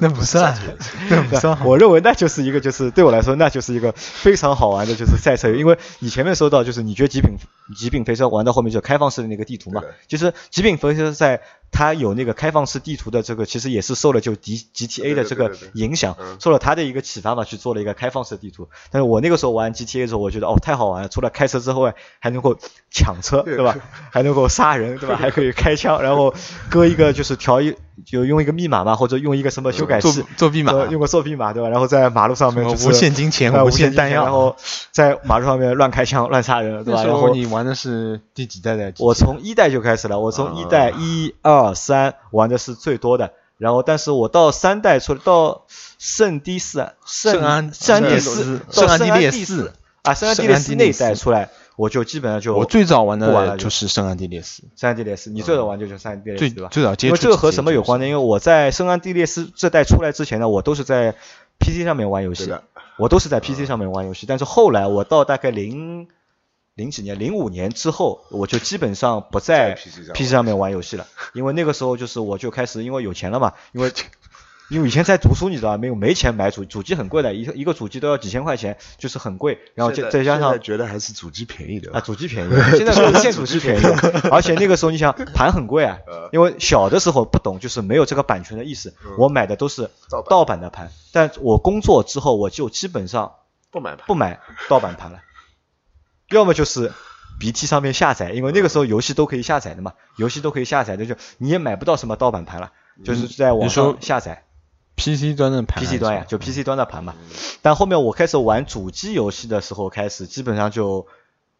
[0.00, 0.58] 那不算，
[1.10, 1.64] 那不算。
[1.64, 5.50] 我认为那就是一个，就是对我来说，那就是一个非常好玩的，就是赛车。
[5.50, 7.36] 因为你前面说到，就是你觉得极品
[7.76, 18.68] 极品飞车玩到后面就开放式的那个地图嘛对的，就是极品飞车在它有那个开放式地图的这个，其实也是受了就 D GTA 的这个对对对对影响嗯，受了它的一个启发嘛，去做了一个开放式地图。
[18.90, 22.56] 但是我那个时候玩 GTA 的时候，我觉得哦太好玩了，除了开车之后外，还能够
[22.90, 23.76] 抢车， 对吧？
[24.10, 25.16] 还能够杀人，对吧？
[25.16, 26.32] 还可以开枪，然后
[26.70, 27.76] 搁一个就是调一
[28.06, 30.24] 就用一个密码嘛，或者用一个什么修改作器。
[30.38, 31.68] 作弊码，呃用个作弊码对吧？
[31.68, 34.56] 然后在马路上面就是无限金钱呃无无限弹药然后
[34.90, 37.04] 在马路上面乱开枪、乱杀人，对吧？
[37.04, 38.92] 然后你玩的是第几代的？
[38.98, 45.64] 我从一代就开始了，我从一代一二三玩的是最多的，然后但是我到三代出来到
[45.98, 56.68] 圣迪斯啊，圣安圣安地圣四，圣安到地列四四啊，圣安地圣列四那一代出来，我就基本上就我最早玩的就是圣安地列斯，圣安地列斯，你最早玩就是圣安地列斯对吧？
[56.70, 57.10] 最早接触。
[57.10, 58.06] 因为这个和什么有关呢？
[58.06, 61.14] 因为我在圣安地列斯这代出来之前呢，我都是在
[61.58, 62.62] PC 上面玩游戏的，
[62.98, 64.26] 我都是在 PC 上面玩游戏。
[64.26, 66.08] 但是后来我到大概零
[66.78, 73.92] 零几年、零五年之后，我就基本上不在在 PC 上面玩游戏了，因为那个时候就是我就开始因为有钱了嘛，因为。
[74.70, 75.78] 因为以前在读书，你知道吧？
[75.78, 79.58] 没有没钱买主主机很贵的，一个一个主机都要几千块钱，就是很贵。
[79.74, 83.82] 然后再再加上觉得还是主机便宜的啊，主机便宜，现在是现主机便宜，
[84.30, 93.32] 而且那个时候你想 盘很贵啊呃，因为小的时候不懂，就是没有这个版权的意识，我买的都是盗版盗版的盘，但我工作之后我就基本上
[93.70, 94.38] 不买盘不买
[94.68, 95.20] 盗版盘了，
[96.30, 96.92] 要么就是
[97.40, 102.72] BT 上面下载，因为那个时候游戏都可以下载的嘛，游戏都可以下载的，就你也买不到什么盗版盘了，
[103.04, 104.44] 就是在网上下载。
[104.96, 107.14] PC 端的盘 PC 端呀，就 PC 端的盘嘛。
[107.62, 111.06] 但后面我开始玩主机游戏的时候，开始基本上就，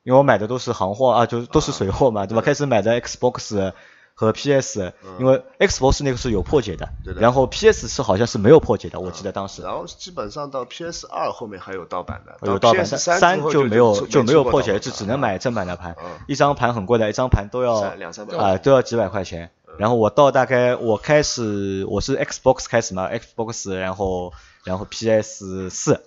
[0.03, 2.43] 因为我买的都是行货啊，就都是水货嘛，对吧？
[2.43, 3.73] 开始买的 Xbox
[4.21, 7.21] 和 PS，因为 Xbox 那个是有破解的对，的。
[7.21, 9.63] 然后 PS 是好像是没有破解的，我记得当时。
[9.63, 19.53] 然后基本上到 PS 二后面还有盗版的，有盗版三三就没有就没有破解，就只能买正版的盘嗯，一张盘很贵的，一张盘都要两三百啊都要几百块钱。
[19.79, 24.33] 然后我到大概我开始我是 Xbox 开始嘛，Xbox 然后
[24.65, 26.03] 然后 PS 四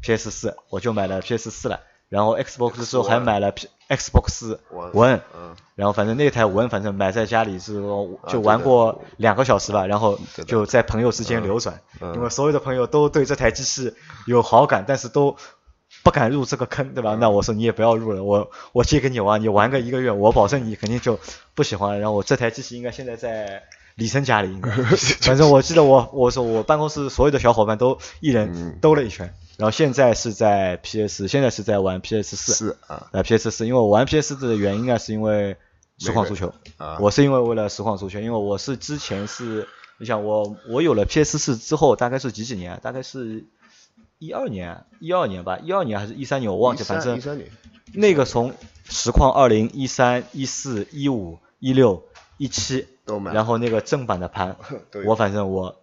[0.00, 3.52] ，PS 四我就买了 PS 四了，然后 Xbox 之后还买了
[3.88, 12.14] Xbox One One，嗯，然后反正那台 One 反正买在家里是啊就玩过两个小时吧，然后就在朋友之间流转，嗯。
[12.14, 13.94] 因为所有的朋友都对这台机器
[14.26, 15.36] 有好感，但是都
[16.02, 17.14] 不敢入这个坑，对吧？
[17.14, 17.20] 嗯。
[17.20, 21.18] 那我说你也不要入了，我我借给你玩，你玩个一个月，我保证你肯定就
[21.54, 22.00] 不喜欢。
[22.00, 23.62] 然后我这台机器应该现在在
[23.96, 24.60] 李生家里，
[25.20, 28.78] 反正我记得我我说我办公室所有的小伙伴都一人嗯。
[28.80, 32.52] 兜了一圈，然后现在是在 PS，现在是在玩 PS 四。
[32.54, 35.56] 是啊呃，PS 四，因为我玩 PS 四的原因啊，是因为
[35.98, 36.54] 实况足球。
[36.76, 39.66] 啊，我是因为为了实况足球，因为我是之前是，
[39.98, 42.80] 你想我我有了 PS 四之后，大概是几几年啊？
[42.80, 43.46] 大概是
[44.20, 47.50] 一二年，一二年吧，一二年还是一三年，我忘记，反正一三年
[47.94, 52.04] 那个从实况二零一三、一四、一五、一六、
[52.36, 54.56] 一七，都买，然后那个正版的盘
[55.04, 55.80] 我反正我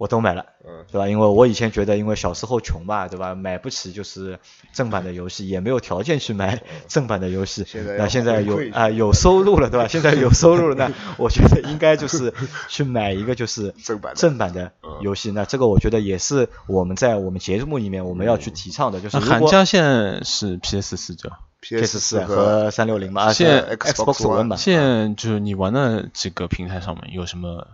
[0.00, 0.46] 我都买了。
[0.66, 1.06] 嗯对吧？
[1.08, 3.34] 因为我以前觉得，因为小时候穷嘛，对吧？
[3.34, 4.38] 买不起就是
[4.72, 7.64] 正版的游戏，也没有条件去买正版的游戏。
[7.68, 9.86] 现在要那现在有啊、有收入了，对吧？
[9.88, 12.32] 现在有收入了，那我觉得应该就是
[12.68, 15.30] 去买一个就是正 版正版的游戏。
[15.32, 27.68] 那这个我觉得也是我们在我们节目里面我们要去提倡的，就是那如果寒假现在是 PS 四对吧？PS 四四和三六零嘛，啊现在 Xbox Xbox One 嘛，现在就是你玩的几个平台上面有什么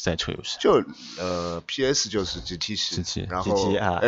[0.00, 0.56] 赛车游戏？
[0.60, 0.82] 就
[1.18, 3.50] 呃 PS 就是 GT 系 GT 然后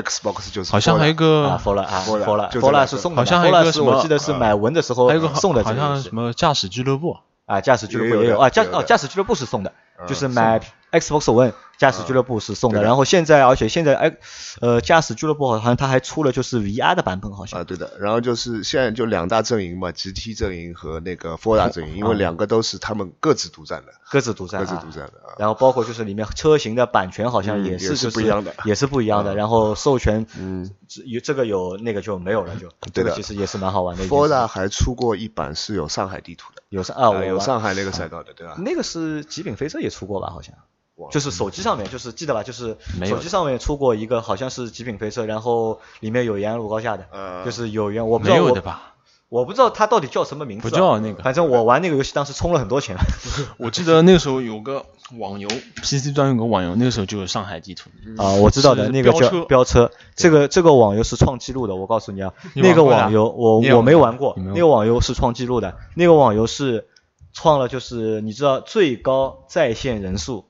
[0.01, 10.61] Xbox 就是好像还有一个啊，Fola 啊 Fola，，Fola Fola 是送的，好像还有一个什么是我记得是买文的时候还有个送的好像什么驾驶俱乐部，啊，驾驶俱乐部也有啊，驾哦驾驶俱乐部是送的，嗯就是买
[10.93, 12.83] Xbox One 驾驶俱乐部是送的。
[12.83, 14.17] 然后现在，而且现在哎，
[14.61, 25.33] 呃，驾驶俱乐部好像它还出了就是 VR 的版本，好像啊，对的，然后就是现在就两大阵营嘛，GT 阵营和那个 Forza 阵营，因为两个都是他们各自独占的，各自独占、啊，各自独占的啊。
[25.39, 29.33] 然后包括就是里面车型的版权好像嗯也是是就是不一样的也是不一样的。
[29.33, 30.71] 嗯然后授权嗯
[31.07, 34.23] 有这个有那个就没有了，就这对的个其实也是蛮好玩的一件事。
[34.23, 38.57] ，Forza 还出过一版是有上海地图的，有上啊，有上海那个赛道的，对吧？
[38.59, 40.29] 那个是极品飞车也出过吧？
[40.29, 40.61] 好像哇
[41.11, 42.43] 就是手机上面，就是记得吧？
[42.43, 48.95] 就是手机上面出过一个，好像是极品飞车，然后里面有延安路高下的，呃就是有延，我不知没道我有的吧？
[49.29, 52.97] 我不知道它到底叫什么名字啊、不叫那个反正我玩那个游戏当时充了很多钱。
[53.59, 54.85] 我记得那个时候有个
[55.19, 55.49] 网游
[55.81, 57.91] ，PC 端有个网游，那个时候就有上海地图。
[58.19, 66.89] 啊，我知道的，那个叫飙车，这个这个网游是创纪录的，我告诉你啊，你那个网游我我没玩玩过，那个网游是创纪录的，那个网游是
[67.33, 70.47] 创了就是你知道最高在线人数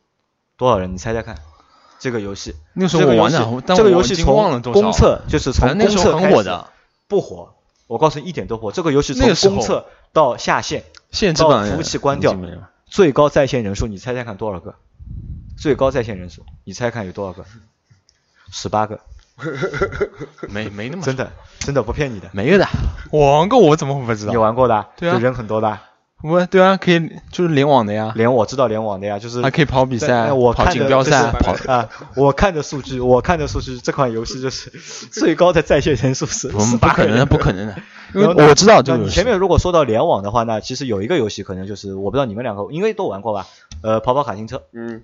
[0.61, 0.93] 多少人？
[0.93, 1.39] 你猜猜看，
[1.99, 4.81] 这个游戏那个时候我玩的，但这个游戏我已经忘了从多少。
[4.83, 6.67] 公测就是从公测很开始火的，
[7.09, 7.55] 不火，
[7.87, 10.85] 我告诉你一点都不火，这个游戏从公测到下线
[11.39, 12.37] 到服务器关掉
[12.85, 14.75] 最高在线人数，你猜猜看多少个？
[15.57, 17.47] 最高在线人数，你猜看有多少个？
[18.53, 19.01] 十八个，
[20.51, 22.29] 没没那么真的真的不骗你的。
[22.33, 22.69] 没有的。
[23.11, 24.37] 我玩过，我怎么会不知道你？
[24.37, 24.89] 玩过的啊？
[24.97, 25.79] 对啊就人很多的
[26.23, 34.71] 啊，我对啊，可以就是联网的呀，联我知道联网的呀，就是还可以跑比赛，我跑锦标赛，跑啊，我看的数据，我看的数据，这款游戏就是
[35.11, 37.75] 最高的在线人数是不是不可能的，不可能的，
[38.15, 39.09] 因为然后呢我知道这个游戏。
[39.09, 43.47] 那你前面如果说到联网的话，那其实有一个游戏可能就是我不知道你们两个应该都玩过吧？
[43.83, 45.03] 呃，跑跑卡丁车，嗯，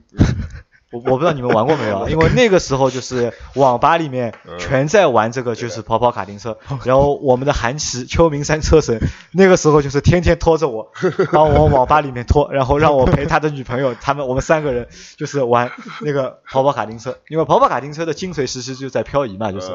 [0.97, 2.09] 我我不知道你们玩过没有啊？
[2.09, 6.57] 因为那个时候就是网吧里面全在玩这个，就是跑跑卡丁车。
[6.85, 9.01] 然后我们的韩琦秋名山车神，
[9.33, 10.91] 那个时候就是天天拖着我，
[11.33, 17.19] 把我往网吧里面拖，然后让我陪他的女朋友，他们我们三个人就是玩那个跑跑卡丁车。
[17.29, 19.71] 因为跑跑卡丁车的精髓其实就在漂移嘛，就是。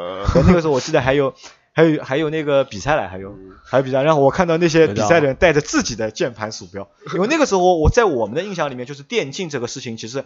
[0.47, 1.34] 那个时候我记得还有。
[1.73, 10.25] 还有还有那个比赛来，还有还有比赛，然后我看到那些比赛的人带着自己的键盘鼠标，因为那个时候我在我们的印象里面，就是电竞这个事情其实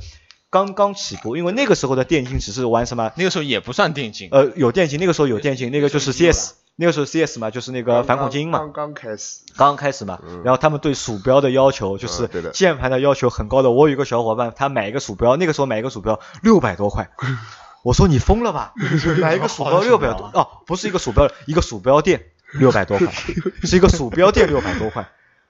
[0.55, 13.69] 刚刚起步，因为那个时候的电竞只是玩什么那个时候也不算电竞，呃有电竞，那个时候有电竞，那个就是 CS，那个时候 CS 嘛，就是那个反恐精英嘛，刚刚开始，刚刚开始嘛，然后他们对鼠标的要求就是键盘的要求很高的。
[13.69, 17.09] 我有一个小伙伴，他买一个鼠标，那个时候买一个鼠标六百多块，
[17.83, 18.71] 我说你疯了吧？
[19.19, 23.11] 买一个鼠标六百多哦，不是一个鼠标，一个鼠标垫六百多块，
[23.63, 25.05] 是一个鼠标垫六百多块。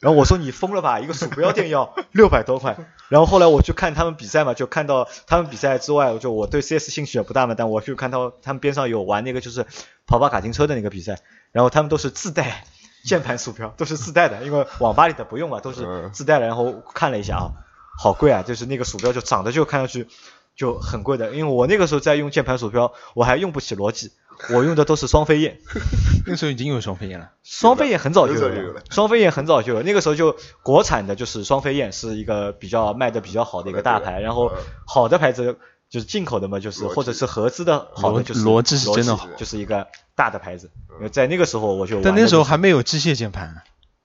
[0.05, 0.99] 然后我说你疯了吧？
[0.99, 2.77] 一个鼠标垫要六百多块。
[3.09, 9.65] 然后后来我去看他们比赛嘛，就看到他们比赛之外，就我对 CS 兴趣也不大嘛，但我去看到他们边上有玩那个就是
[10.05, 11.17] 跑跑卡丁车的那个比赛，
[11.51, 12.65] 然后他们都是自带
[13.03, 16.45] 键盘鼠标，都是自带的，因为网吧里的不用嘛，都是嗯自带的。
[16.45, 17.49] 然后看了一下啊，
[17.97, 20.07] 好贵啊，就是那个鼠标就长得就看上去
[20.55, 24.11] 就很贵的，因为我那个时候在用键盘鼠标，我还用不起罗技，
[24.53, 25.59] 我用的都是双飞燕。
[26.25, 27.31] 那个时候已经有双飞燕了。
[27.43, 35.57] 双飞燕很早就有了双飞燕很早就有，那个时候就国产的就是双飞燕是一个比较卖的比较好的一个大牌，然后嗯好的牌子
[35.89, 40.71] 就是进口的嘛，就是或者是合资的好的就是罗技是真的好就是一个大的牌子。
[41.11, 43.61] 在那个时候我就但那时候还没有机械键盘，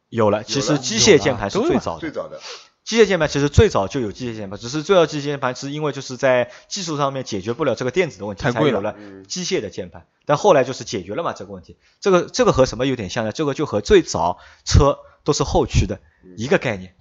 [0.09, 2.11] 有了，其实机械键盘是最早的最。
[2.11, 2.41] 早的，
[2.91, 8.97] 机械键盘其实最早就有机械键盘，只是最早机械键盘是因为就是在技术上面解决不了这个电子的问题，才有了
[9.29, 10.07] 机械的键盘。
[10.27, 11.77] 但后来就是解决了嘛这个问题。
[12.01, 13.31] 这个这个和什么有点像呢？
[13.31, 16.01] 这个就和最早车都是后驱的
[16.37, 16.97] 一个概念。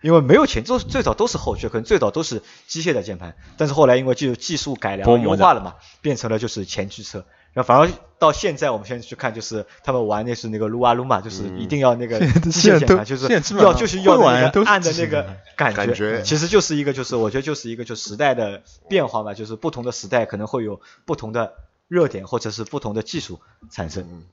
[0.00, 7.26] 因为没有钱，都最早都是后驱，可能最早都是机械的键盘，但是后来因为技术技术改良优化了嘛，变成了就是前驱车。
[7.56, 21.54] 然后反而到现在，我们现在去看，就是他们玩的是那个撸啊撸嘛，就是一定要那个机 现在都械键盘，就是要就是要会玩那个都按的那个感觉，其实就是一个就是我觉得就是一个就时代的变化嘛，就是不同的时代可能会有不同的
[21.88, 23.40] 热点或者是不同的技术
[23.70, 24.02] 产生。
[24.02, 24.24] 嗯。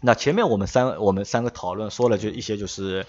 [0.00, 3.04] 那前面我们三我们三个讨论说了就一些就是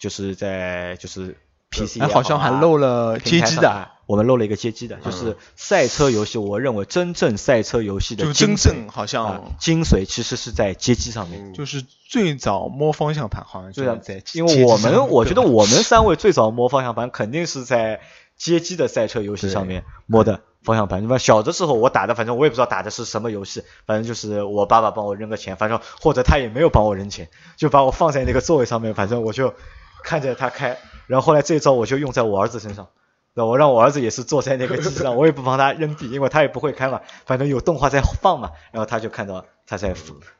[0.00, 1.38] 就是在就是
[1.82, 6.38] PC，好像还啊漏了街机的，我们漏了一个街机的，就是赛车游戏。
[6.38, 11.52] 我认为真正赛车游戏的就真正好啊像精髓其实是在街机上面。
[11.54, 18.00] 就是最早摸方向盘，好像就对啊是在，因为我街机上们我觉得我们三位最早摸方向盘肯定是在
[18.36, 21.02] 街机的赛车游戏上面摸的方向盘。
[21.02, 29.54] 你们小的时候我打的，反正我也不知道打的是什么游戏，反正就是我爸爸帮我扔个钱，反正或者他也没有帮我扔钱，就把我放在那个座位上面，反正我就
[30.02, 30.76] 看着他开。
[31.06, 32.88] 然后后来这一招我就用在我儿子身上。
[33.36, 39.92] 那我让我儿子也是坐在那个机上，我也不帮他扔币，因为他也不会开嘛，反正有动画在放嘛，然后他就看到他在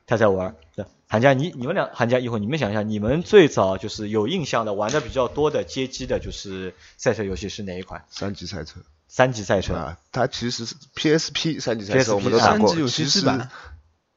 [0.06, 0.54] 他在玩。
[0.76, 8.04] 对韩家，你你们俩寒假一会儿你们想一下，你们最早就是有印象的玩的比较多的街机的，就是赛车游戏是哪一款？
[8.08, 8.78] 三级赛车，
[9.08, 13.50] 三级赛车啊，它其实是 PSP 三级赛车 PSP 我们都打过三级，有其实机制版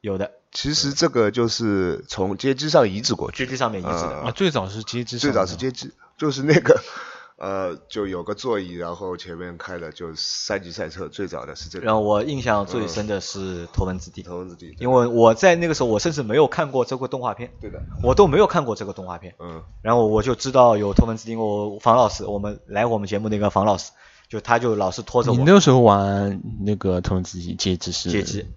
[0.01, 4.21] 有的，其实这个就是从街机上移植过去，街机上面移植的。
[4.21, 6.81] 啊，最早是街机上最，早是街机，就是那个
[7.37, 11.85] 呃，就有个座椅，然后前面开的就是三级赛车，最早的是这个。
[11.85, 19.35] 让我印象最深的是《头文字 D》，头文字 D，因为我在那个时候我甚至没有看过这个动画片，对的，我都没有看过这个动画片。
[19.37, 23.91] 嗯，然后我就知道有头文字 D，因为我房老师，我们来我们节目那个房老师，
[24.27, 28.09] 就他就老是拖着我，你那时候玩那个头文字 D 街机是？
[28.09, 28.47] 街机，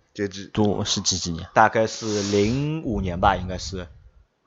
[0.53, 1.47] 多是几几年？
[1.55, 3.87] 大概是零五年吧，应该是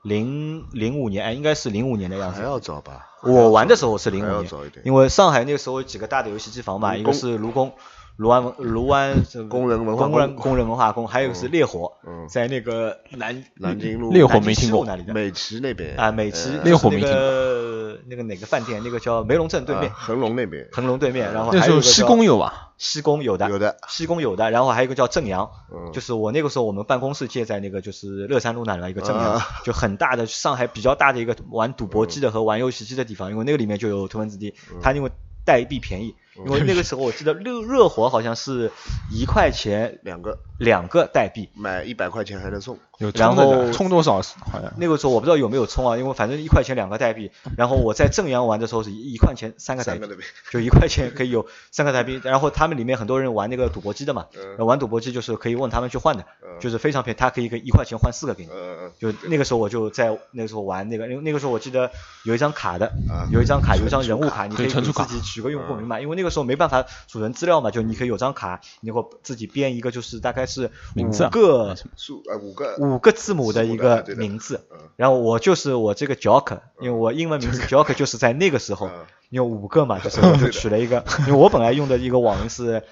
[0.02, 2.44] 零零五年，哎，应该是零五年的样还子。
[2.44, 3.06] 要早吧？
[3.22, 4.46] 我玩的时候是零五年
[4.84, 7.72] 因为上海那个时候有几个大的游戏机房嘛，一个是卢工。
[8.16, 17.63] 卢湾文卢湾这工人文化宫工人工人文化宫，还有一个是烈火，嗯在那个南南京路烈火没听过那里的美琪那边啊，美琪呃烈火没听个
[18.06, 19.90] 那个哪个饭店，那个叫梅龙镇对面。
[19.90, 20.68] 啊，恒隆那边。
[20.72, 22.72] 恒隆对面，然后那时候西还有一个叫宫有吧？
[22.76, 25.92] 西宫有的，有的，西宫有的，然后还有一个叫正阳，嗯。
[25.92, 35.10] 就是我那个时候我们办公室借在那个就是乐山路那里的一个正阳，啊就很大的上海比较大的一个玩赌博机的和玩游戏机的地方，因为那个里面就有头文字 D，它因为
[35.44, 38.70] 代币便宜，因为那个时候我记得热 热火好像是
[39.10, 44.14] 一块钱两个两个代币，买一百块钱还能送，有然充的后充多少？
[44.14, 50.06] 好像那个时候我不知道有没有充啊，因为反正一块钱两个代币，然后我在正阳玩的时候是一块钱三个代币
[50.50, 54.26] 就一块钱可以有三个代币，然后他们里面很多人玩那个赌博机的嘛，
[54.58, 58.50] 嗯玩赌博机就是可以问他们去换的，嗯就是非常便宜，他可以给一块钱换四个给你。
[58.50, 61.90] 呃，就那个时候我就在那个时候玩那个，因为那个时候我记得
[62.24, 74.66] 有一张卡的啊，有一张卡，有一张人物卡，你可以自己取个用户名嘛，因为那个时候没办法储存资料嘛，就你可以有张卡，你会自己编一个，就是大概是五个数呃五个五个字母的一个名字。
[74.72, 82.82] 嗯，然后我就是我这个 Joker，因为我英文名字 Joker 就是在那个时候嗯，因为五个嘛，就是我就取了 一个，因为我本来用的一个网名是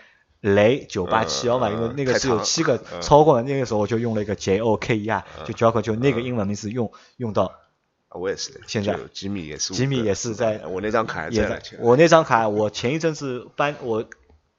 [0.40, 3.00] 雷九八七幺嘛，嗯因为那个太长只有七个嗯。
[3.00, 7.52] 超过了，那个时候我就用了一个 J O K E R，就 Joker 就那个英文名字用用到啊
[8.14, 14.04] 我也是的，现在吉米也是，吉米也是在我那张卡还也在我那张卡，我前一阵子搬，我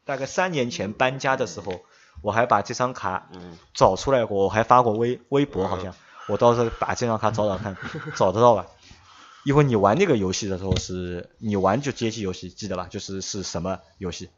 [0.05, 1.81] 大概三年前搬家的时候，
[2.21, 5.93] 我还把这张卡嗯找出来过，我还发过微微博，好像
[6.27, 7.75] 我到时候把这张卡找找看，
[8.15, 8.65] 找得到吧？
[9.45, 12.87] 一会你玩那个游戏的时候是，你玩就街机游戏，记得吧？
[12.89, 14.29] 就是是什么游戏？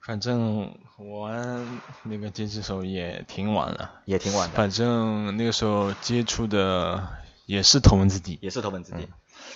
[0.00, 7.08] 反正我玩那个街机时候也挺晚了，也挺晚的，反正那个时候接触的
[7.46, 9.08] 也是头文字 D，也是头文字 D，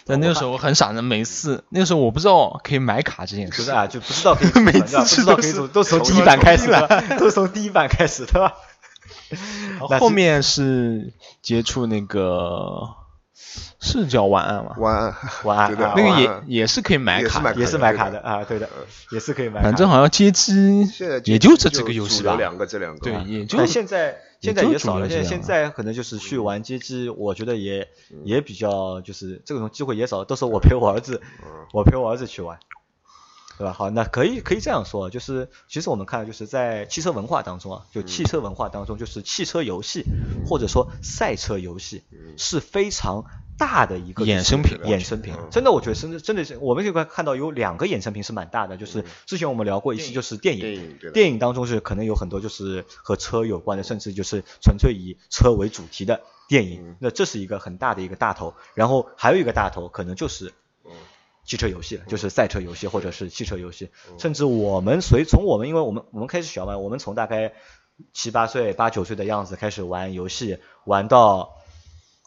[0.04, 3.62] 但那个时候我很傻的，每次那个时候我不知道可以买卡这件事。
[3.62, 8.54] 不是，啊，就不知道可以 每次不知道可以从都是从第一版开始的，都是从第一版开始， 对吧？
[9.98, 11.12] 后面是
[11.42, 12.88] 接触那个
[13.80, 14.74] 是叫晚安吗？
[14.78, 15.14] 晚安，
[15.44, 18.68] 晚安啊那个也也是可以买卡，也是买卡的的啊，对的，
[19.12, 19.62] 也是可以买卡。
[19.62, 20.82] 反正好像街机
[21.24, 28.22] 也就这几个游戏吧，两个这两个，对，也就但现在现在也少了，现在现在可能就是去玩街机，我觉得也嗯。
[28.24, 32.58] 也比较就是这种机会也少，都是我陪我儿子，嗯我陪我儿子去玩，
[33.56, 33.72] 对吧？
[33.72, 40.04] 好，那可以可以这样说，就是其实我们看就是在汽车文化当中啊，就汽车文化当中，就是汽车游戏
[40.46, 42.04] 或者说赛车游戏
[42.36, 43.24] 是非常
[43.58, 58.54] 大的一个衍生品衍生品嗯，真的我觉得真的真的是我们这块看到有两个衍生品是蛮大的，就是之前我们聊过一期就是电影，电影当中是可能有很多就是和车有关的，甚至就是纯粹以车为主题的电影嗯，那这是一个很大的一个大头。
[58.74, 60.54] 然后还有一个大头可能就是
[60.84, 60.92] 嗯。
[61.44, 63.88] 汽车游戏，就是赛车游戏或者是汽车游戏，
[64.18, 67.54] 甚至我们随从我们，因为我们我们开始小嘛，我们从大概
[68.12, 71.56] 七八岁、八九岁的样子开始玩游戏，玩到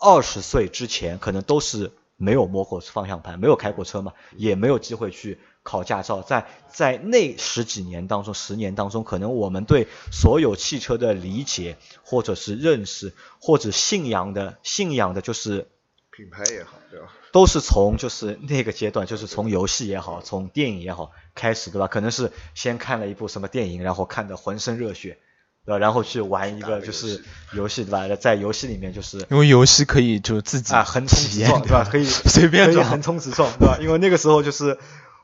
[0.02, 6.22] 二十岁之前，可能都是没有摸过方向盘，没有开过车嘛，也没有机会去考驾照。
[6.24, 15.68] 在在那十几年当中，十年当中，可能我们对所有汽车的理解，或者是认识，或者信仰的信仰的，就是
[16.10, 17.08] 品牌也好，对吧？
[17.32, 21.88] 都是从就是那个阶段，就是从游戏也好，从电影也好开始，对吧？
[21.88, 25.18] 可能是先看了一部什么电影，然后看得浑身热血，
[25.66, 25.78] 对吧？
[25.78, 28.08] 然后去玩一个就是游戏，对吧？
[28.16, 31.88] 在游戏里面就是因为游戏可以就自己啊横冲体验直撞，对吧？
[31.90, 33.78] 可以 随便撞可以横冲直撞，对吧？
[33.80, 34.78] 因为那个时候就是，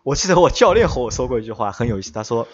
[0.03, 2.11] 我记得我教练和我说过一句话，很有意思。
[2.11, 2.47] 他说，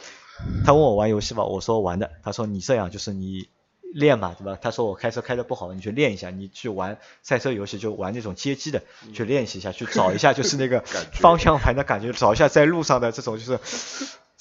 [0.66, 2.10] 他问我玩游戏吧，我说玩的。
[2.24, 3.48] 他说你这样就是你
[3.94, 4.58] 练嘛，对吧？
[4.62, 8.82] 他说我开车开的不好，你去练一下，你去玩赛车游戏就玩那种街机的，
[9.14, 10.80] 去练习一下，去找一下就是那个
[11.12, 13.60] 方向盘的感觉，找一下在路上的这种就是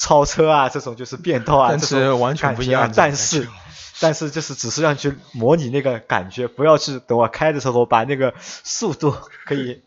[0.02, 3.48] 超车啊，这种就是变道啊，但是这种完全不一样但是
[4.00, 9.14] 但是就是只是让你去模拟那个感觉，不要去等我开的时候把那个速度
[9.46, 9.80] 可以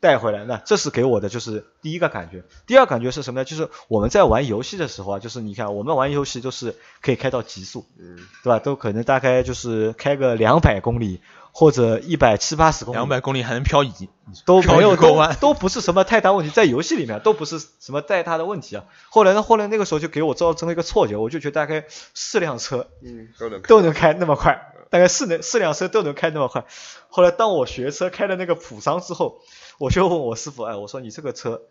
[0.00, 2.42] 带回来，那这是给我的就是第一个感觉。
[2.66, 3.44] 第二感觉是什么呢？
[3.44, 8.58] 就是我们在玩游戏的时候啊，就是你看我们玩游戏都是可以开到极速，嗯，对吧？
[8.60, 11.20] 都可能大概就是开个两百公里
[11.58, 14.08] 或者一百七八十公里，两百公里还能漂移，
[14.46, 18.84] 都没有都都不是什么太大问题，在游戏里面都不是什么太大的问题啊。
[19.08, 21.84] 后来呢，后来那个时候就给我造成了一个错觉，我就觉得大概
[22.14, 26.64] 四辆车嗯，都能都能开那么快，大概四能四辆车都能开那么快。
[27.08, 29.40] 后来当我学车开了那个普桑之后，
[29.78, 31.62] 我就问我师傅，哎，我说你这个车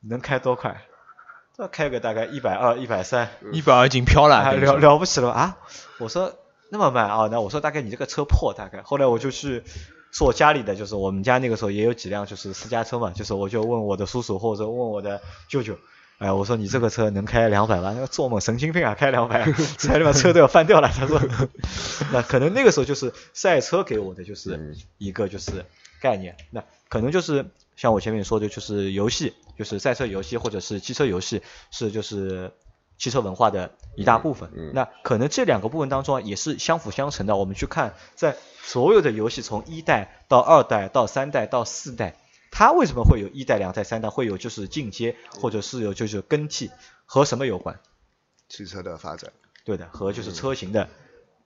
[0.00, 0.82] 能开多快？
[1.56, 5.56] 这开个大概一百二、一百三，一百二已经飘了，了了不起了啊！
[5.98, 6.32] 我说
[6.70, 9.62] 那么慢啊，那我说大概你这个车破大概，后来我就去
[10.12, 15.76] 说我家里的，就是我们家那个时候也有几辆就是私家车嘛，就是我就问我的叔叔或者问我的舅舅，
[16.18, 17.92] 哎，我说你这个车能开两百吗？
[17.94, 20.88] 那个做梦神经病啊，开两百，差点把车都要翻掉了。
[20.88, 21.20] 他说，
[22.12, 25.64] 那可能那个时候就是赛车给我的就是嗯一个就是
[26.00, 27.46] 概念，那可能就是
[27.76, 32.52] 像我前面说的，就是游戏，就是赛车游戏或者是汽车游戏，是就是
[33.00, 34.50] 汽车文化的一大部分。
[34.54, 37.34] 嗯嗯那可能这两个部分当中啊，也是相辅相成的。
[37.34, 42.16] 我们去看，在所有的游戏从一代到二代到三代到四代，
[42.52, 46.70] 它为什么会有一代、两代、三代，会有就是进阶，或者是有就是更替，
[47.06, 47.80] 和什么有关？
[48.48, 49.32] 汽车的发展，
[49.64, 50.88] 对的，和就是车型的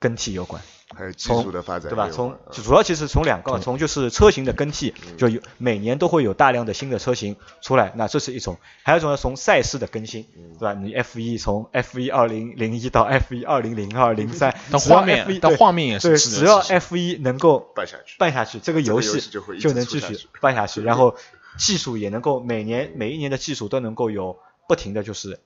[0.05, 0.62] 更替有关。
[0.94, 2.11] 还有技从术的发展对吧？
[2.12, 10.52] 从主要其实从两个，从就是车型的更替，就有每年都会有大量的新的车型出来，那这是一种；还有一种呢，从赛事的更新，嗯。
[10.59, 10.74] 对吧？
[10.74, 18.16] 你 F 一从 F 一二零零一到 F 一二零零二零三，到画面 F1 到画面也是对，只要 F 一能够办下去。
[18.18, 20.28] 办下去，这个游戏就会就能继续出下去。
[20.42, 21.16] 办下去，然后
[21.59, 24.38] 技术也能够每年每一年的技术都能够有
[24.68, 25.40] 不停的就是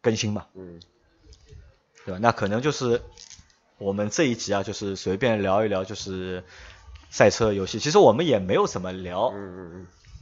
[0.00, 0.46] 更新嘛。
[0.54, 0.80] 嗯。
[2.06, 2.18] 对吧？
[2.22, 3.02] 那可能就是
[3.78, 6.44] 我们这一集啊，就是随便聊一聊，就是
[7.10, 7.78] 赛车游戏。
[7.78, 9.32] 其实我们也没有怎么聊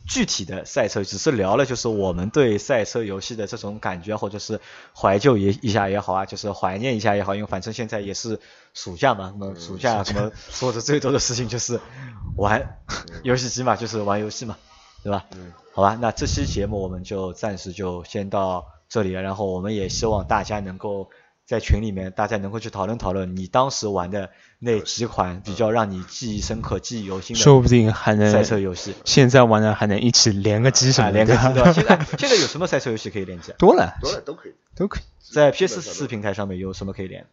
[0.09, 4.61] 具体的赛车，只是聊了就是我们对赛车游戏的这种感觉，或者是
[4.95, 7.35] 怀旧一一下也好啊，就是怀念一下也好。
[7.35, 8.39] 因为反正现在也是
[8.73, 11.81] 暑假嘛，那么暑假什么做的最多的事情就是
[12.37, 12.79] 玩
[13.25, 14.57] 游戏机嘛，就是玩游戏嘛，
[15.03, 15.25] 对吧？
[15.33, 21.11] 嗯好吧，那这期节目我们就暂时就先到这里了，然后我们也希望大家能够
[21.47, 28.95] 在群里面，大家能够去讨论讨论你当时玩的那几款比较让你记忆深刻、记忆犹新的说不定还能赛车游戏。
[29.05, 31.73] 现在玩的还能一起连个机什啊，么的，连个机对吧？
[31.73, 33.55] 现在现在有什么赛车游戏可以连机啊？
[33.59, 34.55] 多了多了都可以。
[34.75, 35.03] 都可以。
[35.33, 37.27] 在 PS 上四平台上面有什么可以连？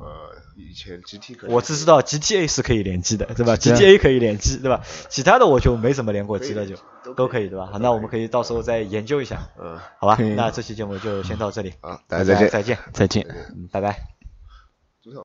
[0.00, 0.27] 呃，
[0.58, 4.82] 以前 GT 可以我只知道 GTA 是可以联机的，对吧？GTA 可以联机，对吧？
[5.08, 7.68] 其他的我就没怎么联过机了，就都都可以，对吧？
[7.72, 10.16] 好，那我们可以到时候再研究一下，嗯好吧？
[10.36, 12.50] 那这期节目就先到这里，啊，大家再见。
[12.50, 13.26] 再见，再见。
[13.28, 14.17] 嗯，拜拜。